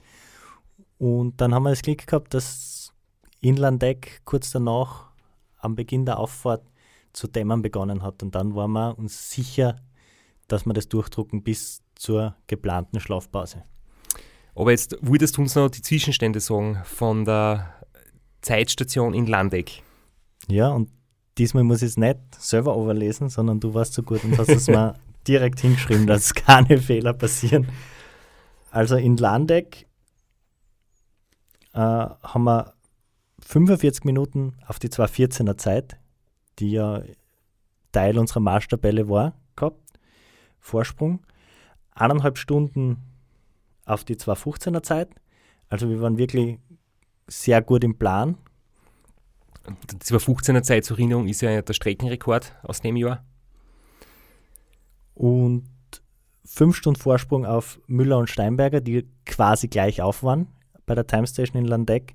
[0.99, 2.93] und dann haben wir das Glück gehabt, dass
[3.41, 5.11] in Landeck kurz danach
[5.59, 6.65] am Beginn der Auffahrt
[7.13, 9.77] zu dämmern begonnen hat und dann waren wir uns sicher,
[10.49, 13.65] dass wir das durchdrucken bis zur geplanten Schlafpause.
[14.55, 17.75] Aber jetzt würdest du uns noch die Zwischenstände sagen von der
[18.41, 19.83] Zeitstation in Landeck.
[20.49, 20.91] Ja, und
[21.39, 24.69] diesmal muss ich es nicht selber überlesen, sondern du warst so gut und hast es
[24.69, 24.95] mal
[25.29, 27.69] direkt hingeschrieben, dass keine Fehler passieren.
[28.71, 29.87] Also in Landeck
[31.73, 32.75] äh, haben wir
[33.41, 35.97] 45 Minuten auf die 214er Zeit,
[36.59, 37.03] die ja
[37.93, 39.81] Teil unserer Marschtabelle war, gehabt.
[40.59, 41.21] Vorsprung.
[41.93, 43.14] Eineinhalb Stunden
[43.87, 45.09] auf die 215er Zeit.
[45.69, 46.59] Also wir waren wirklich
[47.27, 48.37] sehr gut im Plan.
[49.91, 53.25] Die 215er Zeit zur Erinnerung ist ja der Streckenrekord aus dem Jahr.
[55.15, 55.69] Und
[56.45, 60.49] fünf Stunden Vorsprung auf Müller und Steinberger, die quasi gleich auf waren
[60.87, 62.15] bei der Time Station in Landeck.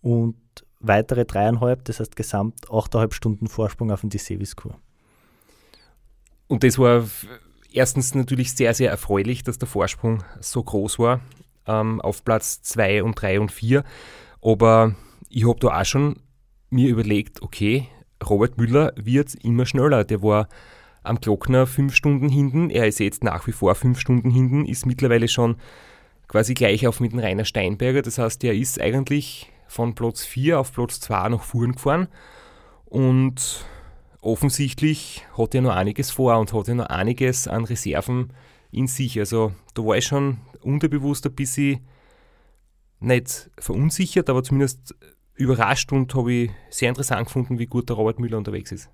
[0.00, 0.36] Und
[0.80, 4.78] weitere dreieinhalb, das heißt gesamt achteinhalb Stunden Vorsprung auf den Diseviskur.
[6.46, 7.04] Und das war
[7.72, 11.20] erstens natürlich sehr, sehr erfreulich, dass der Vorsprung so groß war
[11.66, 13.84] ähm, auf Platz 2 und 3 und 4.
[14.42, 14.94] Aber
[15.28, 16.16] ich habe da auch schon
[16.70, 17.88] mir überlegt, okay,
[18.28, 20.04] Robert Müller wird immer schneller.
[20.04, 20.48] Der war
[21.02, 22.70] am Glockner fünf Stunden hinten.
[22.70, 25.56] Er ist jetzt nach wie vor fünf Stunden hinten, ist mittlerweile schon
[26.28, 28.02] quasi gleich auf mit dem Rainer Steinberger.
[28.02, 32.08] Das heißt, er ist eigentlich von Platz 4 auf Platz 2 nach Fuhren gefahren.
[32.84, 33.64] Und
[34.20, 38.32] offensichtlich hat er noch einiges vor und hat er noch einiges an Reserven
[38.70, 39.18] in sich.
[39.18, 41.86] Also da war ich schon unterbewusst ein bisschen
[43.00, 44.94] nicht verunsichert, aber zumindest
[45.34, 48.90] überrascht und habe ich sehr interessant gefunden, wie gut der Robert Müller unterwegs ist.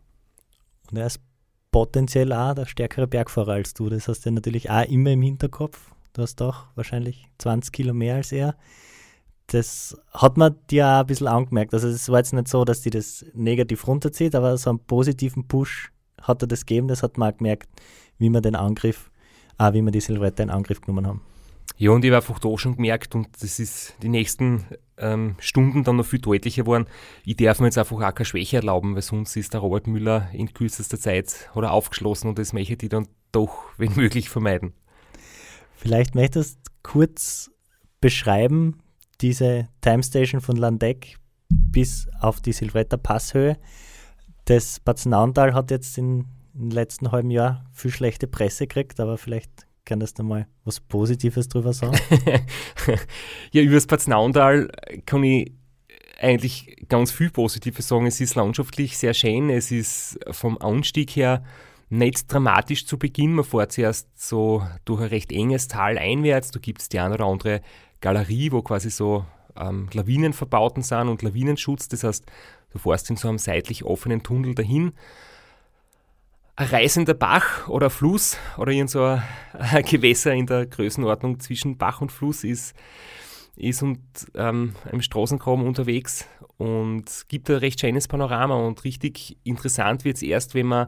[0.91, 1.21] Und er ist
[1.73, 3.89] potenziell auch der stärkere Bergfahrer als du.
[3.89, 5.91] Das hast du natürlich auch immer im Hinterkopf.
[6.13, 8.57] Du hast doch wahrscheinlich 20 Kilo mehr als er.
[9.49, 11.73] Das hat man dir auch ein bisschen angemerkt.
[11.73, 15.47] Also es war jetzt nicht so, dass die das negativ runterzieht, aber so einen positiven
[15.47, 16.89] Push hat er das gegeben.
[16.89, 17.69] Das hat man auch gemerkt,
[18.19, 19.11] wie man den Angriff,
[19.59, 21.23] auch wie wir die Silhouette in Angriff genommen haben.
[21.79, 24.65] Ja, und ich habe einfach da schon gemerkt, und das ist die nächsten
[24.97, 26.87] ähm, Stunden dann noch viel deutlicher geworden,
[27.25, 30.29] ich darf mir jetzt einfach auch keine Schwäche erlauben, weil sonst ist der Robert Müller
[30.33, 34.73] in kürzester Zeit oder aufgeschlossen und das möchte ich dann doch, wenn möglich, vermeiden.
[35.75, 37.51] Vielleicht möchtest du kurz
[38.01, 38.79] beschreiben,
[39.21, 41.17] diese Time Station von Landeck
[41.49, 43.57] bis auf die Silvretta Passhöhe.
[44.47, 49.67] Das Batzenauental hat jetzt in, im letzten halben Jahr viel schlechte Presse gekriegt, aber vielleicht
[49.87, 51.97] Kannst du mal was Positives drüber sagen?
[53.53, 54.69] ja, über das Patznaundal
[55.07, 55.53] kann ich
[56.19, 58.05] eigentlich ganz viel Positives sagen.
[58.07, 59.49] Es ist landschaftlich sehr schön.
[59.49, 61.45] Es ist vom Anstieg her
[61.89, 63.35] nicht dramatisch zu Beginn.
[63.35, 66.51] Man fährt zuerst so durch ein recht enges Tal einwärts.
[66.51, 67.61] Da gibt es die eine oder andere
[68.07, 69.25] Galerie, wo quasi so
[69.57, 71.89] ähm, Lawinen verbauten sind und Lawinenschutz.
[71.89, 72.25] Das heißt,
[72.71, 74.93] du fährst in so einem seitlich offenen Tunnel dahin
[76.55, 79.05] ein reißender Bach oder Fluss oder irgend so
[79.53, 82.77] ein, Gewässer in der Größenordnung zwischen Bach und Fluss ist,
[83.57, 83.99] ist und
[84.37, 86.27] ähm, im Straßengraben unterwegs
[86.59, 90.87] und gibt ein recht schönes Panorama und richtig interessant wird es erst, wenn man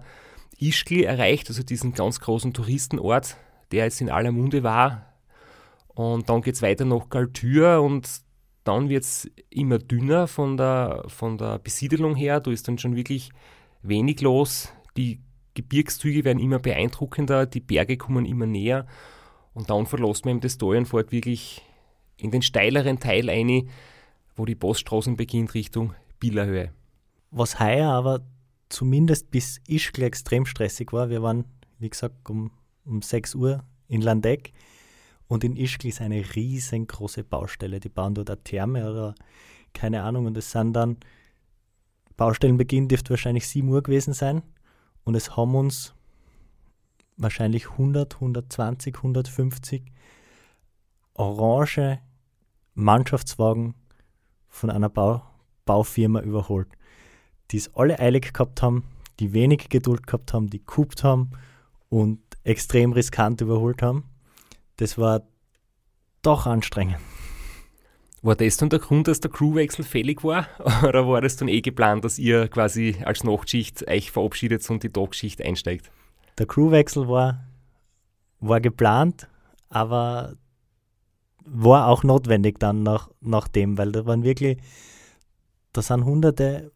[0.60, 3.36] Ischgl erreicht, also diesen ganz großen Touristenort,
[3.72, 5.08] der jetzt in aller Munde war.
[5.98, 8.08] Und dann geht es weiter nach Galtür und
[8.62, 12.38] dann wird es immer dünner von der, von der Besiedelung her.
[12.38, 13.30] Da ist dann schon wirklich
[13.82, 14.72] wenig los.
[14.96, 15.20] Die
[15.54, 18.86] Gebirgszüge werden immer beeindruckender, die Berge kommen immer näher
[19.54, 20.54] und dann verlässt man eben das
[20.88, 21.62] fährt wirklich
[22.16, 23.68] in den steileren Teil ein,
[24.36, 26.70] wo die Poststraßen beginnt Richtung Billerhöhe.
[27.32, 28.20] Was heuer aber
[28.68, 31.44] zumindest bis Ischgl extrem stressig war, wir waren,
[31.80, 32.52] wie gesagt, um,
[32.84, 34.52] um 6 Uhr in Landeck
[35.28, 37.80] und in Ischgl ist eine riesengroße Baustelle.
[37.80, 39.14] Die bauen dort eine Therme oder
[39.74, 40.96] keine Ahnung und es sind dann
[42.16, 44.42] Baustellenbeginn dürfte wahrscheinlich 7 Uhr gewesen sein
[45.04, 45.94] und es haben uns
[47.16, 49.84] wahrscheinlich 100, 120, 150
[51.14, 52.00] orange
[52.74, 53.74] Mannschaftswagen
[54.48, 55.22] von einer Bau
[55.64, 56.68] Baufirma überholt,
[57.50, 58.84] die es alle eilig gehabt haben,
[59.20, 61.32] die wenig Geduld gehabt haben, die kupt haben
[61.90, 64.04] und extrem riskant überholt haben.
[64.78, 65.22] Das war
[66.22, 66.98] doch anstrengend.
[68.22, 70.48] War das dann der Grund, dass der Crewwechsel fällig war?
[70.88, 74.90] Oder war das dann eh geplant, dass ihr quasi als Nachtschicht euch verabschiedet und die
[74.90, 75.90] Tagschicht einsteigt?
[76.38, 77.44] Der Crewwechsel war,
[78.40, 79.28] war geplant,
[79.68, 80.36] aber
[81.44, 84.58] war auch notwendig dann nach, nach dem, weil da waren wirklich,
[85.72, 86.72] da sind hunderte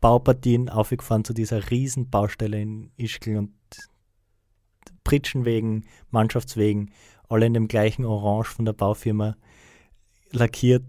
[0.00, 3.52] Baupartien aufgefahren zu dieser riesen Baustelle in Ischgl und
[5.04, 6.90] Pritschenwegen, Mannschaftswegen,
[7.30, 9.36] alle in dem gleichen Orange von der Baufirma
[10.32, 10.84] lackiert.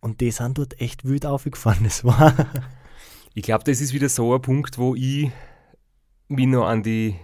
[0.00, 1.80] Und die sind dort echt wild aufgefahren.
[1.84, 2.34] Das war.
[3.34, 5.30] ich glaube, das ist wieder so ein Punkt, wo ich
[6.28, 7.16] mich noch an die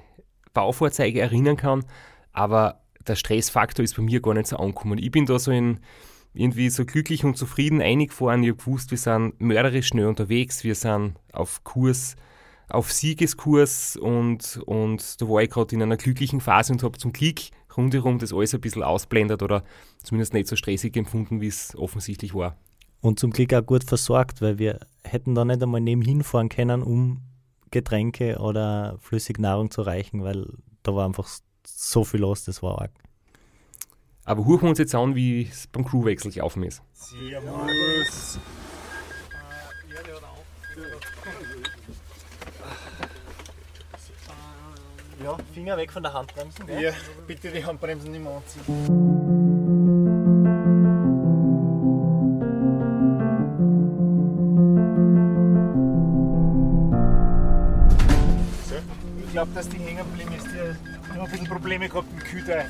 [0.55, 1.85] Baufahrzeuge erinnern kann,
[2.33, 4.99] aber der Stressfaktor ist bei mir gar nicht so angekommen.
[4.99, 5.81] Ich bin da so in,
[6.35, 8.43] irgendwie so glücklich und zufrieden eingefahren.
[8.43, 12.17] Ich habe gewusst, wir sind mörderisch schnell unterwegs, wir sind auf Kurs
[12.73, 17.13] auf Siegeskurs und, und da war ich gerade in einer glücklichen Phase und habe zum
[17.13, 17.41] Glück
[17.77, 19.65] rundherum das alles ein bisschen ausblendet oder
[20.03, 22.57] zumindest nicht so stressig empfunden, wie es offensichtlich war.
[23.01, 26.83] Und zum Glück auch gut versorgt, weil wir hätten da nicht einmal nebenhin fahren können,
[26.83, 27.21] um
[27.71, 30.47] Getränke oder flüssige Nahrung zu reichen, weil
[30.83, 31.29] da war einfach
[31.67, 32.93] so viel los, das war arg.
[34.25, 36.83] Aber hören wir uns jetzt an, wie es beim Crewwechsel gelaufen ist.
[36.93, 38.39] Servus.
[45.23, 46.67] Ja, Finger weg von der Handbremsen.
[46.81, 46.91] Ja,
[47.27, 49.73] bitte die Handbremsen nicht mehr anziehen.
[59.25, 60.47] Ich glaube, dass die hängen geblieben ist.
[60.53, 60.59] Die
[61.13, 62.67] haben ein bisschen Probleme gehabt mit Kühlteil.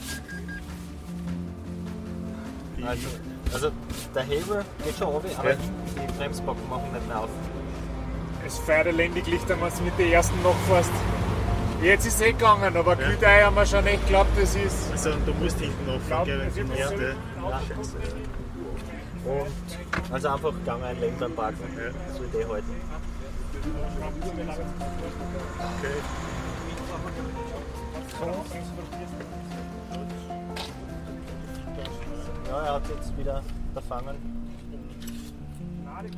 [2.87, 3.09] Also,
[3.53, 3.71] also
[4.15, 5.57] der Hebel geht schon runter, aber Ja.
[5.57, 7.29] die Bremsbacken machen nicht mehr auf.
[8.47, 10.91] Es fährt elendig Licht, wenn du mit den ersten noch fährst.
[11.83, 13.09] Jetzt ist es eh gegangen, aber ja.
[13.09, 14.93] Kühlteil haben wir schon echt geglaubt, das ist.
[14.93, 17.15] Also du musst hinten offen, gell, das wenn wird du ja.
[19.25, 21.59] Und also einfach Gang einlegen beim Parken.
[22.17, 22.77] So Idee halten.
[32.49, 33.43] Ja, er hat jetzt wieder
[33.73, 34.17] verfangen.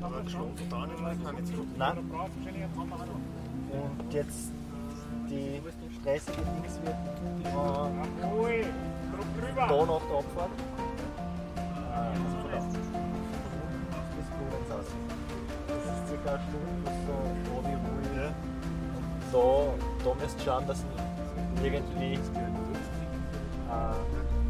[0.02, 1.98] Aber geschlagen da nicht mehr, kann ich nicht Nein.
[3.70, 4.50] Und jetzt
[5.34, 7.54] die stressige Dings wird äh,
[9.54, 10.50] da nach der Abfahrt.
[11.94, 12.60] Äh, von da.
[14.14, 14.88] Von unten bis aus.
[15.68, 17.14] Das ist circa eine Stunde, so
[17.52, 17.78] ruhig.
[18.16, 18.28] Ja.
[19.32, 19.44] Da,
[20.04, 22.18] da müsst ihr schauen, dass ihr irgendwie äh,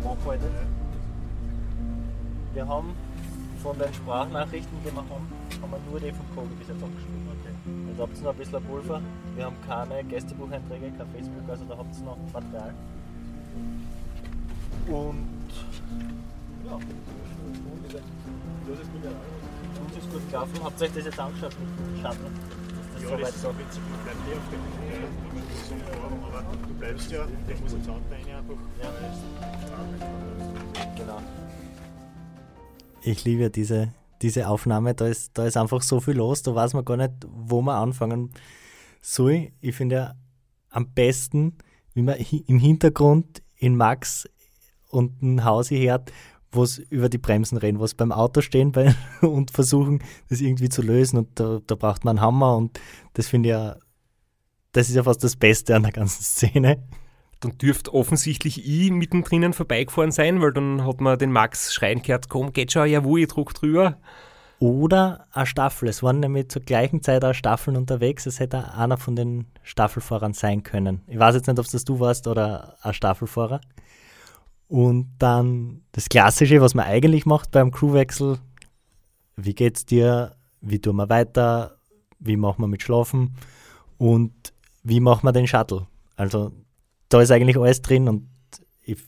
[0.04, 0.54] nachhaltet.
[2.52, 2.94] Wir haben
[3.62, 7.22] von den Sprachnachrichten, die wir haben, haben wir nur die vom Kogi bis jetzt abgespielt.
[7.40, 7.83] Okay.
[7.94, 9.00] Jetzt habt ihr noch ein bisschen Pulver.
[9.36, 12.74] Wir haben keine Gästebucheinträge, kein Facebook, also da habt ihr noch Material.
[14.88, 15.28] Und
[16.66, 16.74] ja,
[19.84, 20.52] uns ist gut gelaufen.
[20.64, 22.04] Habt ihr euch das jetzt angeschaut mit?
[22.04, 24.60] Dass das Ja, so das ist so im Prinzip, bleibt eh auf dem
[25.68, 25.80] Song
[26.26, 28.58] aber du bleibst ja, der muss jetzt anbringen einfach.
[28.82, 28.90] Ja.
[30.96, 31.22] Genau.
[33.02, 33.88] Ich liebe ja diese,
[34.22, 37.12] diese Aufnahme, da ist, da ist einfach so viel los, da weiß man gar nicht,
[37.28, 38.30] wo man anfangen
[39.00, 39.52] soll.
[39.60, 40.14] Ich finde ja
[40.70, 41.56] am besten,
[41.94, 44.28] wie man im Hintergrund in Max
[44.88, 46.12] und ein Hausi hört,
[46.52, 50.68] wo es über die Bremsen reden, was beim Auto stehen bei, und versuchen, das irgendwie
[50.68, 51.18] zu lösen.
[51.18, 52.78] Und da, da braucht man einen Hammer und
[53.14, 53.76] das finde ich ja,
[54.72, 56.82] das ist ja fast das Beste an der ganzen Szene.
[57.44, 62.30] Dann dürfte offensichtlich ich mittendrin vorbeigefahren sein, weil dann hat man den Max schreien gehört,
[62.30, 63.98] komm, geht schon, jawohl, ich druck drüber.
[64.60, 65.88] Oder eine Staffel.
[65.90, 68.24] Es waren nämlich zur gleichen Zeit auch Staffeln unterwegs.
[68.24, 71.02] Es hätte einer von den Staffelfahrern sein können.
[71.06, 73.60] Ich weiß jetzt nicht, ob das du warst oder ein Staffelfahrer.
[74.68, 78.38] Und dann das Klassische, was man eigentlich macht beim Crewwechsel.
[79.36, 80.36] Wie geht's dir?
[80.62, 81.76] Wie tun wir weiter?
[82.18, 83.36] Wie machen wir mit Schlafen?
[83.98, 84.32] Und
[84.82, 85.86] wie machen wir den Shuttle?
[86.16, 86.52] Also
[87.14, 88.28] da ist eigentlich alles drin und
[88.82, 88.98] ich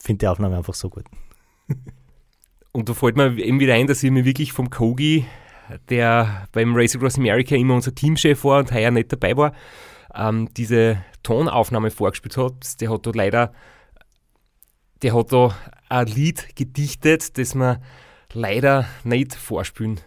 [0.00, 1.04] finde die Aufnahme einfach so gut.
[2.72, 5.24] Und da fällt mir eben wieder ein, dass ich mir wirklich vom Kogi,
[5.90, 9.52] der beim Race Across America immer unser Teamchef war und heuer nicht dabei war,
[10.12, 12.80] ähm, diese Tonaufnahme vorgespielt hat.
[12.80, 13.52] Der hat da leider,
[15.02, 15.56] der hat da
[15.88, 17.80] ein Lied gedichtet, das wir
[18.32, 20.00] leider nicht vorspielen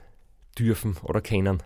[0.59, 1.63] dürfen oder können.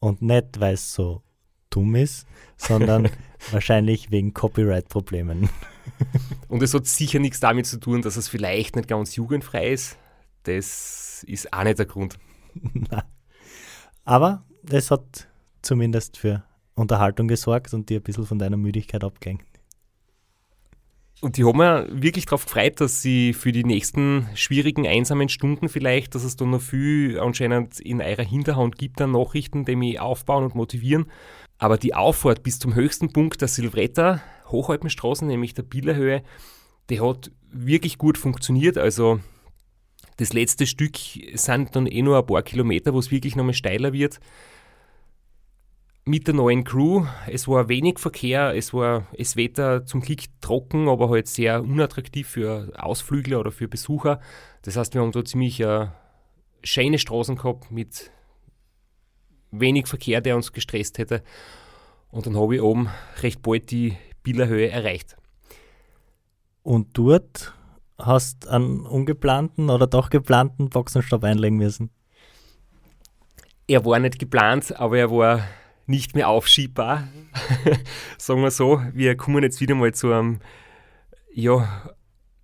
[0.00, 1.22] Und nicht, weil es so
[1.70, 3.08] dumm ist, sondern
[3.50, 5.48] wahrscheinlich wegen Copyright-Problemen.
[6.48, 9.96] Und es hat sicher nichts damit zu tun, dass es vielleicht nicht ganz jugendfrei ist.
[10.44, 12.18] Das ist auch nicht der Grund.
[14.04, 15.28] Aber es hat
[15.62, 16.42] zumindest für
[16.74, 19.46] Unterhaltung gesorgt und dir ein bisschen von deiner Müdigkeit abgelenkt.
[21.20, 25.68] Und die haben mir wirklich darauf gefreut, dass sie für die nächsten schwierigen, einsamen Stunden
[25.68, 30.00] vielleicht, dass es da noch viel anscheinend in eurer Hinterhand gibt an Nachrichten, die mich
[30.00, 31.06] aufbauen und motivieren.
[31.58, 36.22] Aber die Auffahrt bis zum höchsten Punkt der Silvretta, Hochalpenstraßen, nämlich der Billerhöhe,
[36.88, 38.78] die hat wirklich gut funktioniert.
[38.78, 39.20] Also
[40.16, 40.96] das letzte Stück
[41.34, 44.20] sind dann eh nur ein paar Kilometer, wo es wirklich nochmal steiler wird
[46.04, 47.06] mit der neuen Crew.
[47.28, 52.28] Es war wenig Verkehr, es war das Wetter zum Glück trocken, aber halt sehr unattraktiv
[52.28, 54.20] für Ausflügler oder für Besucher.
[54.62, 55.88] Das heißt, wir haben da ziemlich äh,
[56.62, 58.10] schöne Straßen gehabt mit
[59.50, 61.22] wenig Verkehr, der uns gestresst hätte.
[62.10, 62.88] Und dann habe ich oben
[63.22, 65.16] recht bald die Billerhöhe erreicht.
[66.62, 67.54] Und dort
[67.98, 71.90] hast einen ungeplanten oder doch geplanten Boxenstopp einlegen müssen.
[73.66, 75.44] Er war nicht geplant, aber er war
[75.90, 77.08] nicht mehr aufschiebbar.
[78.18, 80.40] Sagen wir so, wir kommen jetzt wieder mal zu einem
[81.32, 81.90] ja,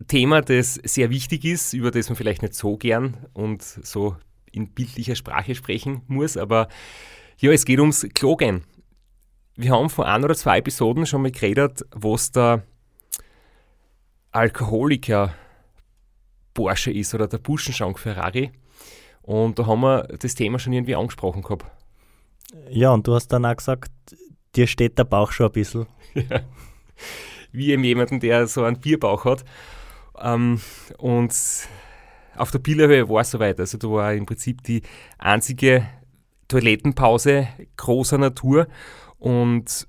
[0.09, 4.17] Thema, das sehr wichtig ist, über das man vielleicht nicht so gern und so
[4.53, 6.69] in bildlicher Sprache sprechen muss, aber
[7.39, 8.65] ja, es geht ums Klogen.
[9.55, 12.63] Wir haben vor ein oder zwei Episoden schon mal geredet, was der
[14.33, 15.35] Alkoholiker
[16.53, 18.51] Porsche ist oder der Buschenschank Ferrari.
[19.23, 21.67] Und da haben wir das Thema schon irgendwie angesprochen gehabt.
[22.71, 23.91] Ja, und du hast dann auch gesagt,
[24.55, 25.87] dir steht der Bauch schon ein bisschen.
[26.15, 26.41] Ja.
[27.53, 29.45] Wie eben jemanden, der so einen Bierbauch hat.
[30.19, 30.61] Ähm,
[30.99, 31.35] und
[32.37, 33.61] auf der Billerhöhe war es soweit.
[33.61, 34.83] Also da war im Prinzip die
[35.19, 35.87] einzige
[36.49, 38.67] Toilettenpause großer Natur.
[39.19, 39.87] Und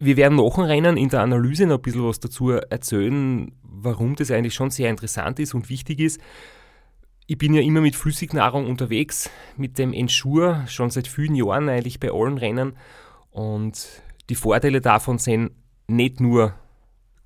[0.00, 4.16] wir werden nach dem Rennen in der Analyse noch ein bisschen was dazu erzählen, warum
[4.16, 6.20] das eigentlich schon sehr interessant ist und wichtig ist.
[7.30, 12.00] Ich bin ja immer mit Flüssignahrung unterwegs, mit dem Ensure, schon seit vielen Jahren eigentlich
[12.00, 12.72] bei allen Rennen.
[13.30, 15.52] Und die Vorteile davon sind
[15.86, 16.54] nicht nur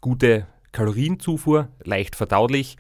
[0.02, 2.76] gute Kalorienzufuhr, leicht verdaulich,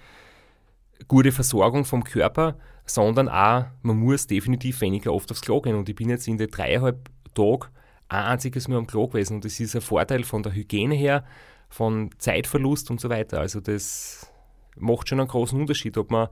[1.08, 5.76] gute Versorgung vom Körper, sondern auch, man muss definitiv weniger oft aufs Klo gehen.
[5.76, 7.70] Und ich bin jetzt in den dreieinhalb Tagen
[8.08, 9.36] ein einziges Mal am Klo gewesen.
[9.36, 11.24] Und das ist ein Vorteil von der Hygiene her,
[11.70, 13.40] von Zeitverlust und so weiter.
[13.40, 14.30] Also das
[14.76, 16.28] macht schon einen großen Unterschied, ob man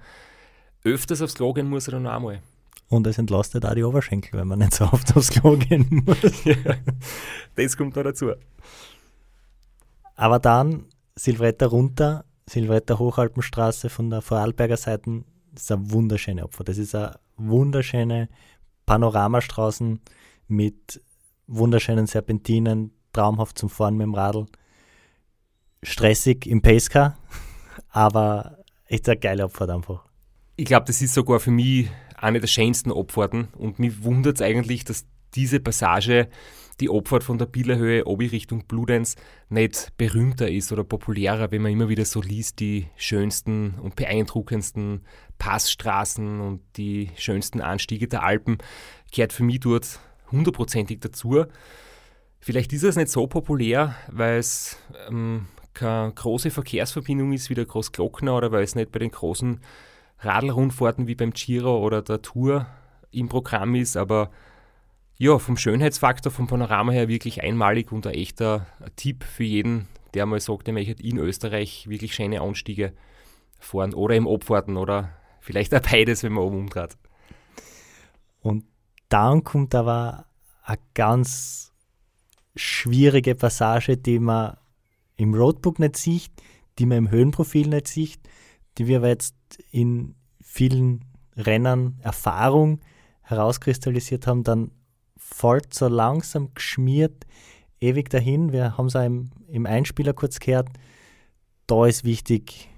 [0.84, 2.40] öfters aufs Klo gehen muss oder noch einmal.
[2.88, 6.18] Und es entlastet auch die Oberschenkel, wenn man nicht so oft aufs Klo gehen muss.
[6.44, 6.76] ja,
[7.54, 8.32] das kommt noch dazu.
[10.14, 16.64] Aber dann Silvretta runter, Silvretta Hochalpenstraße von der Vorarlberger Seite, das ist eine wunderschöne Opfer.
[16.64, 18.28] Das ist eine wunderschöne
[18.86, 20.00] Panoramastraßen
[20.48, 21.00] mit
[21.46, 24.46] wunderschönen Serpentinen, traumhaft zum Fahren mit dem Radl.
[25.82, 27.16] Stressig im Pacecar,
[27.88, 30.11] aber echt eine geile Abfahrt einfach.
[30.54, 34.42] Ich glaube, das ist sogar für mich eine der schönsten Abfahrten und mich wundert es
[34.42, 36.28] eigentlich, dass diese Passage,
[36.78, 39.16] die Abfahrt von der Billerhöhe obi Richtung Bludenz,
[39.48, 45.06] nicht berühmter ist oder populärer, wenn man immer wieder so liest, die schönsten und beeindruckendsten
[45.38, 48.58] Passstraßen und die schönsten Anstiege der Alpen,
[49.10, 50.00] gehört für mich dort
[50.30, 51.44] hundertprozentig dazu.
[52.40, 54.76] Vielleicht ist es nicht so populär, weil es
[55.08, 59.60] ähm, keine große Verkehrsverbindung ist wie der Großglockner oder weil es nicht bei den großen
[60.24, 62.66] Radlrundfahrten wie beim Giro oder der Tour
[63.10, 64.30] im Programm ist, aber
[65.16, 68.66] ja, vom Schönheitsfaktor, vom Panorama her wirklich einmalig und ein echter
[68.96, 72.92] Tipp für jeden, der mal sagt, er möchte in Österreich wirklich schöne Anstiege
[73.58, 75.10] fahren oder im Abfahrten oder
[75.40, 76.96] vielleicht auch beides, wenn man oben umtrat.
[78.40, 78.64] Und
[79.08, 80.26] dann kommt aber
[80.64, 81.72] eine ganz
[82.56, 84.56] schwierige Passage, die man
[85.16, 86.30] im Roadbook nicht sieht,
[86.78, 88.20] die man im Höhenprofil nicht sieht,
[88.78, 89.34] die wir aber jetzt
[89.70, 91.04] in vielen
[91.36, 92.80] Rennen Erfahrung
[93.22, 94.70] herauskristallisiert haben, dann
[95.16, 97.26] folgt so langsam geschmiert
[97.82, 98.52] ewig dahin.
[98.52, 100.68] Wir haben es auch im, im Einspieler kurz gehört.
[101.66, 102.68] Da ist wichtig,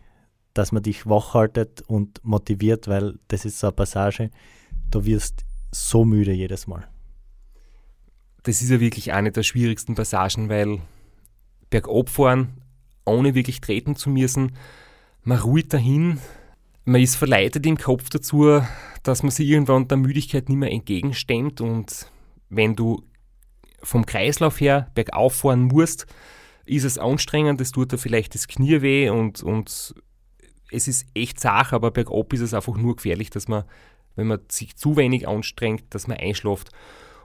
[0.55, 4.31] dass man dich wachhaltet und motiviert, weil das ist so eine Passage,
[4.91, 6.89] da wirst so müde jedes Mal.
[8.45, 10.81] Das ist ja wirklich eine der schwierigsten Passagen, weil
[11.71, 12.61] bergab fahren,
[13.05, 14.53] ohne wirklich treten zu müssen,
[15.25, 16.21] man ruht dahin,
[16.85, 18.61] man ist verleitet im Kopf dazu,
[19.03, 22.11] dass man sich irgendwann der Müdigkeit nicht mehr entgegenstemmt und
[22.49, 23.03] wenn du
[23.83, 26.07] vom Kreislauf her bergauf fahren musst,
[26.67, 29.95] ist es anstrengend, es tut dir vielleicht das Knie weh und, und
[30.71, 33.65] es ist echt Sache, aber bergab ist es einfach nur gefährlich, dass man
[34.17, 36.71] wenn man sich zu wenig anstrengt, dass man einschläft.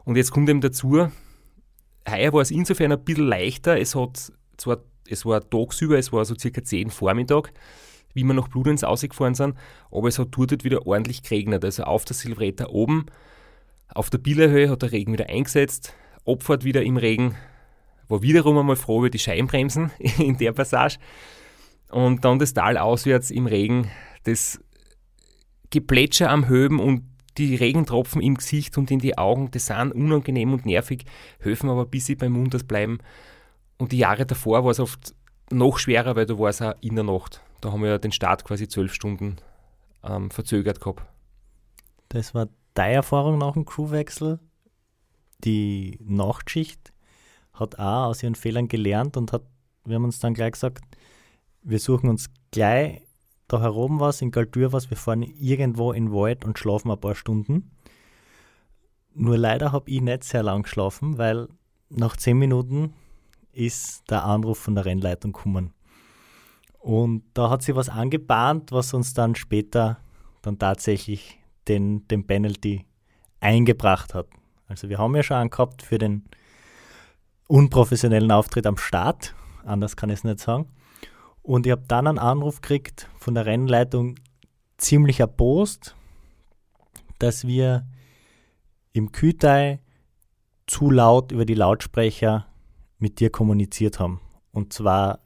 [0.06, 1.08] Und jetzt kommt eben dazu,
[2.10, 3.80] heuer war es insofern ein bisschen leichter.
[3.80, 7.54] Es hat zwar, es war tagsüber, es war so circa 10 Vormittag,
[8.14, 9.56] wie wir nach Bludenz ausgefahren sind,
[9.92, 11.64] aber es hat dort wieder ordentlich geregnet.
[11.64, 13.06] Also auf der Silvretta oben,
[13.94, 15.94] auf der Billerhöhe hat der Regen wieder eingesetzt,
[16.26, 17.36] Abfahrt wieder im Regen,
[18.08, 20.98] war wiederum einmal froh über die Scheibenbremsen in der Passage.
[21.90, 23.90] Und dann das Tal auswärts im Regen,
[24.24, 24.60] das
[25.70, 27.04] Geplätscher am Höben und
[27.38, 31.06] die Regentropfen im Gesicht und in die Augen, das sind unangenehm und nervig,
[31.40, 33.00] helfen aber ein bisschen beim Mund bleiben.
[33.78, 35.16] Und die Jahre davor war es oft
[35.52, 37.42] noch schwerer, weil da war es auch in der Nacht.
[37.62, 39.38] Da haben wir den Start quasi zwölf Stunden
[40.04, 41.04] ähm, verzögert gehabt.
[42.10, 44.40] Das war deine Erfahrung nach dem Crewwechsel.
[45.44, 46.94] Die Nachtschicht
[47.54, 49.44] hat auch aus ihren Fehlern gelernt und hat,
[49.86, 50.84] wir haben uns dann gleich gesagt,
[51.62, 53.02] wir suchen uns gleich
[53.48, 57.00] da herum was, in Galtür was, wir fahren irgendwo in den Wald und schlafen ein
[57.00, 57.72] paar Stunden.
[59.14, 61.50] Nur leider habe ich nicht sehr lang geschlafen, weil
[61.90, 62.94] nach zehn Minuten
[63.52, 65.74] ist der Anruf von der Rennleitung gekommen.
[66.80, 70.00] Und da hat sie was angebahnt, was uns dann später
[70.42, 72.86] dann tatsächlich den, den Penalty
[73.42, 74.28] eingebracht hat.
[74.68, 76.26] Also wir haben ja schon einen gehabt für den
[77.48, 80.70] unprofessionellen Auftritt am Start, anders kann ich es nicht sagen.
[81.42, 84.16] Und ich habe dann einen Anruf gekriegt von der Rennleitung,
[84.78, 85.96] ziemlich erbost,
[87.18, 87.88] dass wir
[88.94, 89.80] im Kütai
[90.68, 92.46] zu laut über die Lautsprecher
[93.00, 94.22] mit dir kommuniziert haben.
[94.52, 95.20] Und zwar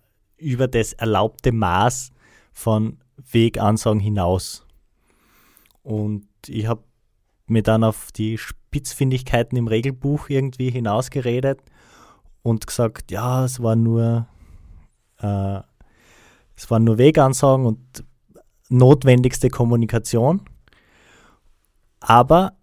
[0.43, 2.11] über das erlaubte Maß
[2.51, 2.97] von
[3.31, 4.65] Wegansagen hinaus.
[5.81, 6.83] Und ich habe
[7.47, 11.59] mir dann auf die Spitzfindigkeiten im Regelbuch irgendwie hinausgeredet
[12.41, 14.27] und gesagt, ja, es war nur,
[15.19, 15.59] äh,
[16.55, 18.03] es waren nur Wegansagen und
[18.69, 20.41] notwendigste Kommunikation.
[21.99, 22.53] Aber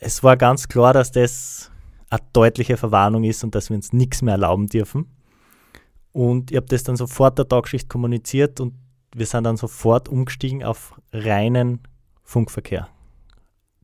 [0.00, 1.70] es war ganz klar, dass das
[2.10, 5.06] eine deutliche Verwarnung ist und dass wir uns nichts mehr erlauben dürfen.
[6.12, 8.74] Und ich habe das dann sofort der Tagschicht kommuniziert und
[9.14, 11.80] wir sind dann sofort umgestiegen auf reinen
[12.22, 12.88] Funkverkehr.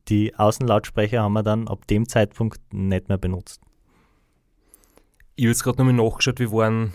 [0.07, 3.61] Die Außenlautsprecher haben wir dann ab dem Zeitpunkt nicht mehr benutzt.
[5.35, 6.93] Ich habe jetzt gerade nochmal nachgeschaut, wir waren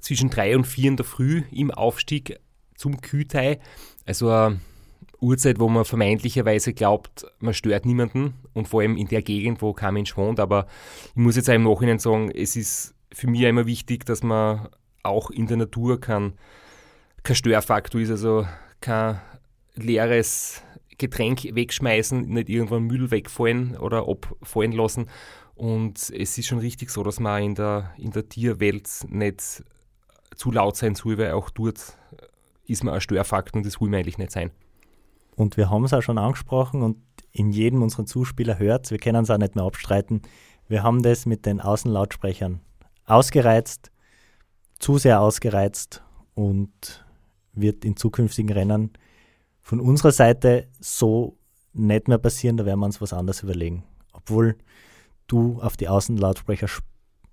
[0.00, 2.40] zwischen drei und vier in der Früh im Aufstieg
[2.74, 3.60] zum Kütei.
[4.04, 4.60] Also eine
[5.20, 9.72] Uhrzeit, wo man vermeintlicherweise glaubt, man stört niemanden und vor allem in der Gegend, wo
[9.72, 10.40] kein Mensch wohnt.
[10.40, 10.66] Aber
[11.10, 14.68] ich muss jetzt auch im Nachhinein sagen, es ist für mich immer wichtig, dass man
[15.02, 16.34] auch in der Natur kein,
[17.22, 18.46] kein Störfaktor ist, also
[18.82, 19.18] kein
[19.74, 20.62] leeres
[20.98, 25.06] Getränk wegschmeißen, nicht irgendwann Müll wegfallen oder abfallen lassen.
[25.54, 29.64] Und es ist schon richtig so, dass man in der, in der Tierwelt nicht
[30.34, 31.96] zu laut sein soll, weil auch dort
[32.66, 34.50] ist man ein Störfaktor und das will man eigentlich nicht sein.
[35.36, 36.98] Und wir haben es auch schon angesprochen und
[37.32, 40.20] in jedem unserer Zuspieler hört wir können es auch nicht mehr abstreiten.
[40.68, 42.60] Wir haben das mit den Außenlautsprechern
[43.06, 43.90] ausgereizt,
[44.78, 46.02] zu sehr ausgereizt
[46.34, 47.04] und
[47.52, 48.92] wird in zukünftigen Rennen
[49.62, 51.38] von unserer Seite so
[51.72, 53.84] nicht mehr passieren, da werden wir uns was anderes überlegen.
[54.12, 54.56] Obwohl
[55.26, 56.68] du auf die Außenlautsprecher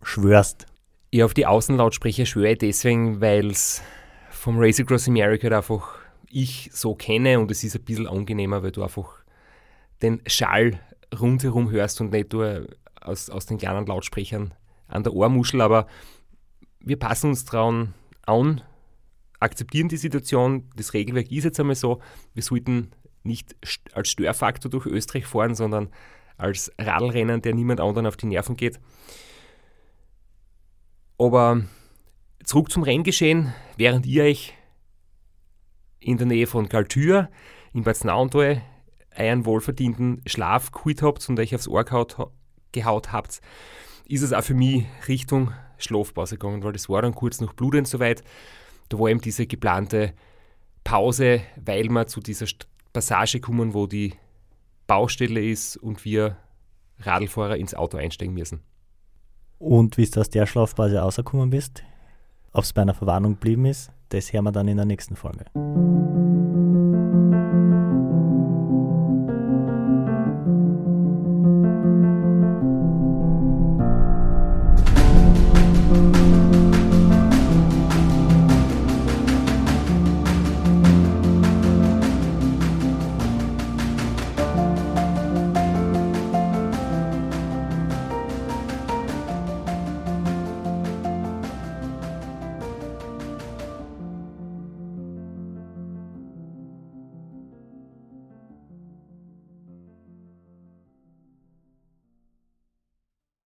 [0.01, 0.65] schwörst.
[1.11, 3.81] Ja, auf die Außenlautsprecher schwöre ich deswegen, weil es
[4.31, 5.95] vom Race Across America einfach
[6.29, 9.23] ich so kenne und es ist ein bisschen angenehmer, weil du einfach
[10.01, 10.79] den Schall
[11.17, 12.67] rundherum hörst und nicht nur
[12.99, 14.53] aus, aus den kleinen Lautsprechern
[14.93, 15.87] an der Ohrmuschel, aber
[16.79, 17.93] wir passen uns daran
[18.25, 18.61] an,
[19.39, 21.99] akzeptieren die Situation, das Regelwerk ist jetzt einmal so,
[22.33, 22.91] wir sollten
[23.23, 23.55] nicht
[23.93, 25.89] als Störfaktor durch Österreich fahren, sondern
[26.37, 28.79] als Radlrennen, der niemand anderen auf die Nerven geht.
[31.17, 31.63] Aber
[32.43, 34.53] zurück zum Renngeschehen, während ihr euch
[35.99, 37.29] in der Nähe von Galtür
[37.73, 38.61] in Bad Snauntal
[39.11, 42.17] einen wohlverdienten Schlaf geholt habt und euch aufs Ohr gehaut,
[42.71, 43.41] gehaut habt,
[44.07, 47.89] ist es auch für mich Richtung Schlafpause gegangen, weil das war dann kurz nach Bludens
[47.89, 48.23] soweit.
[48.89, 50.13] Da war eben diese geplante
[50.83, 52.45] Pause, weil wir zu dieser
[52.91, 54.13] Passage kommen, wo die
[54.87, 56.37] Baustelle ist und wir
[56.99, 58.61] Radlfahrer ins Auto einsteigen müssen.
[59.59, 61.83] Und wie du aus der Schlafpause rausgekommen bist,
[62.51, 65.45] ob es bei einer Verwarnung geblieben ist, das hören wir dann in der nächsten Folge.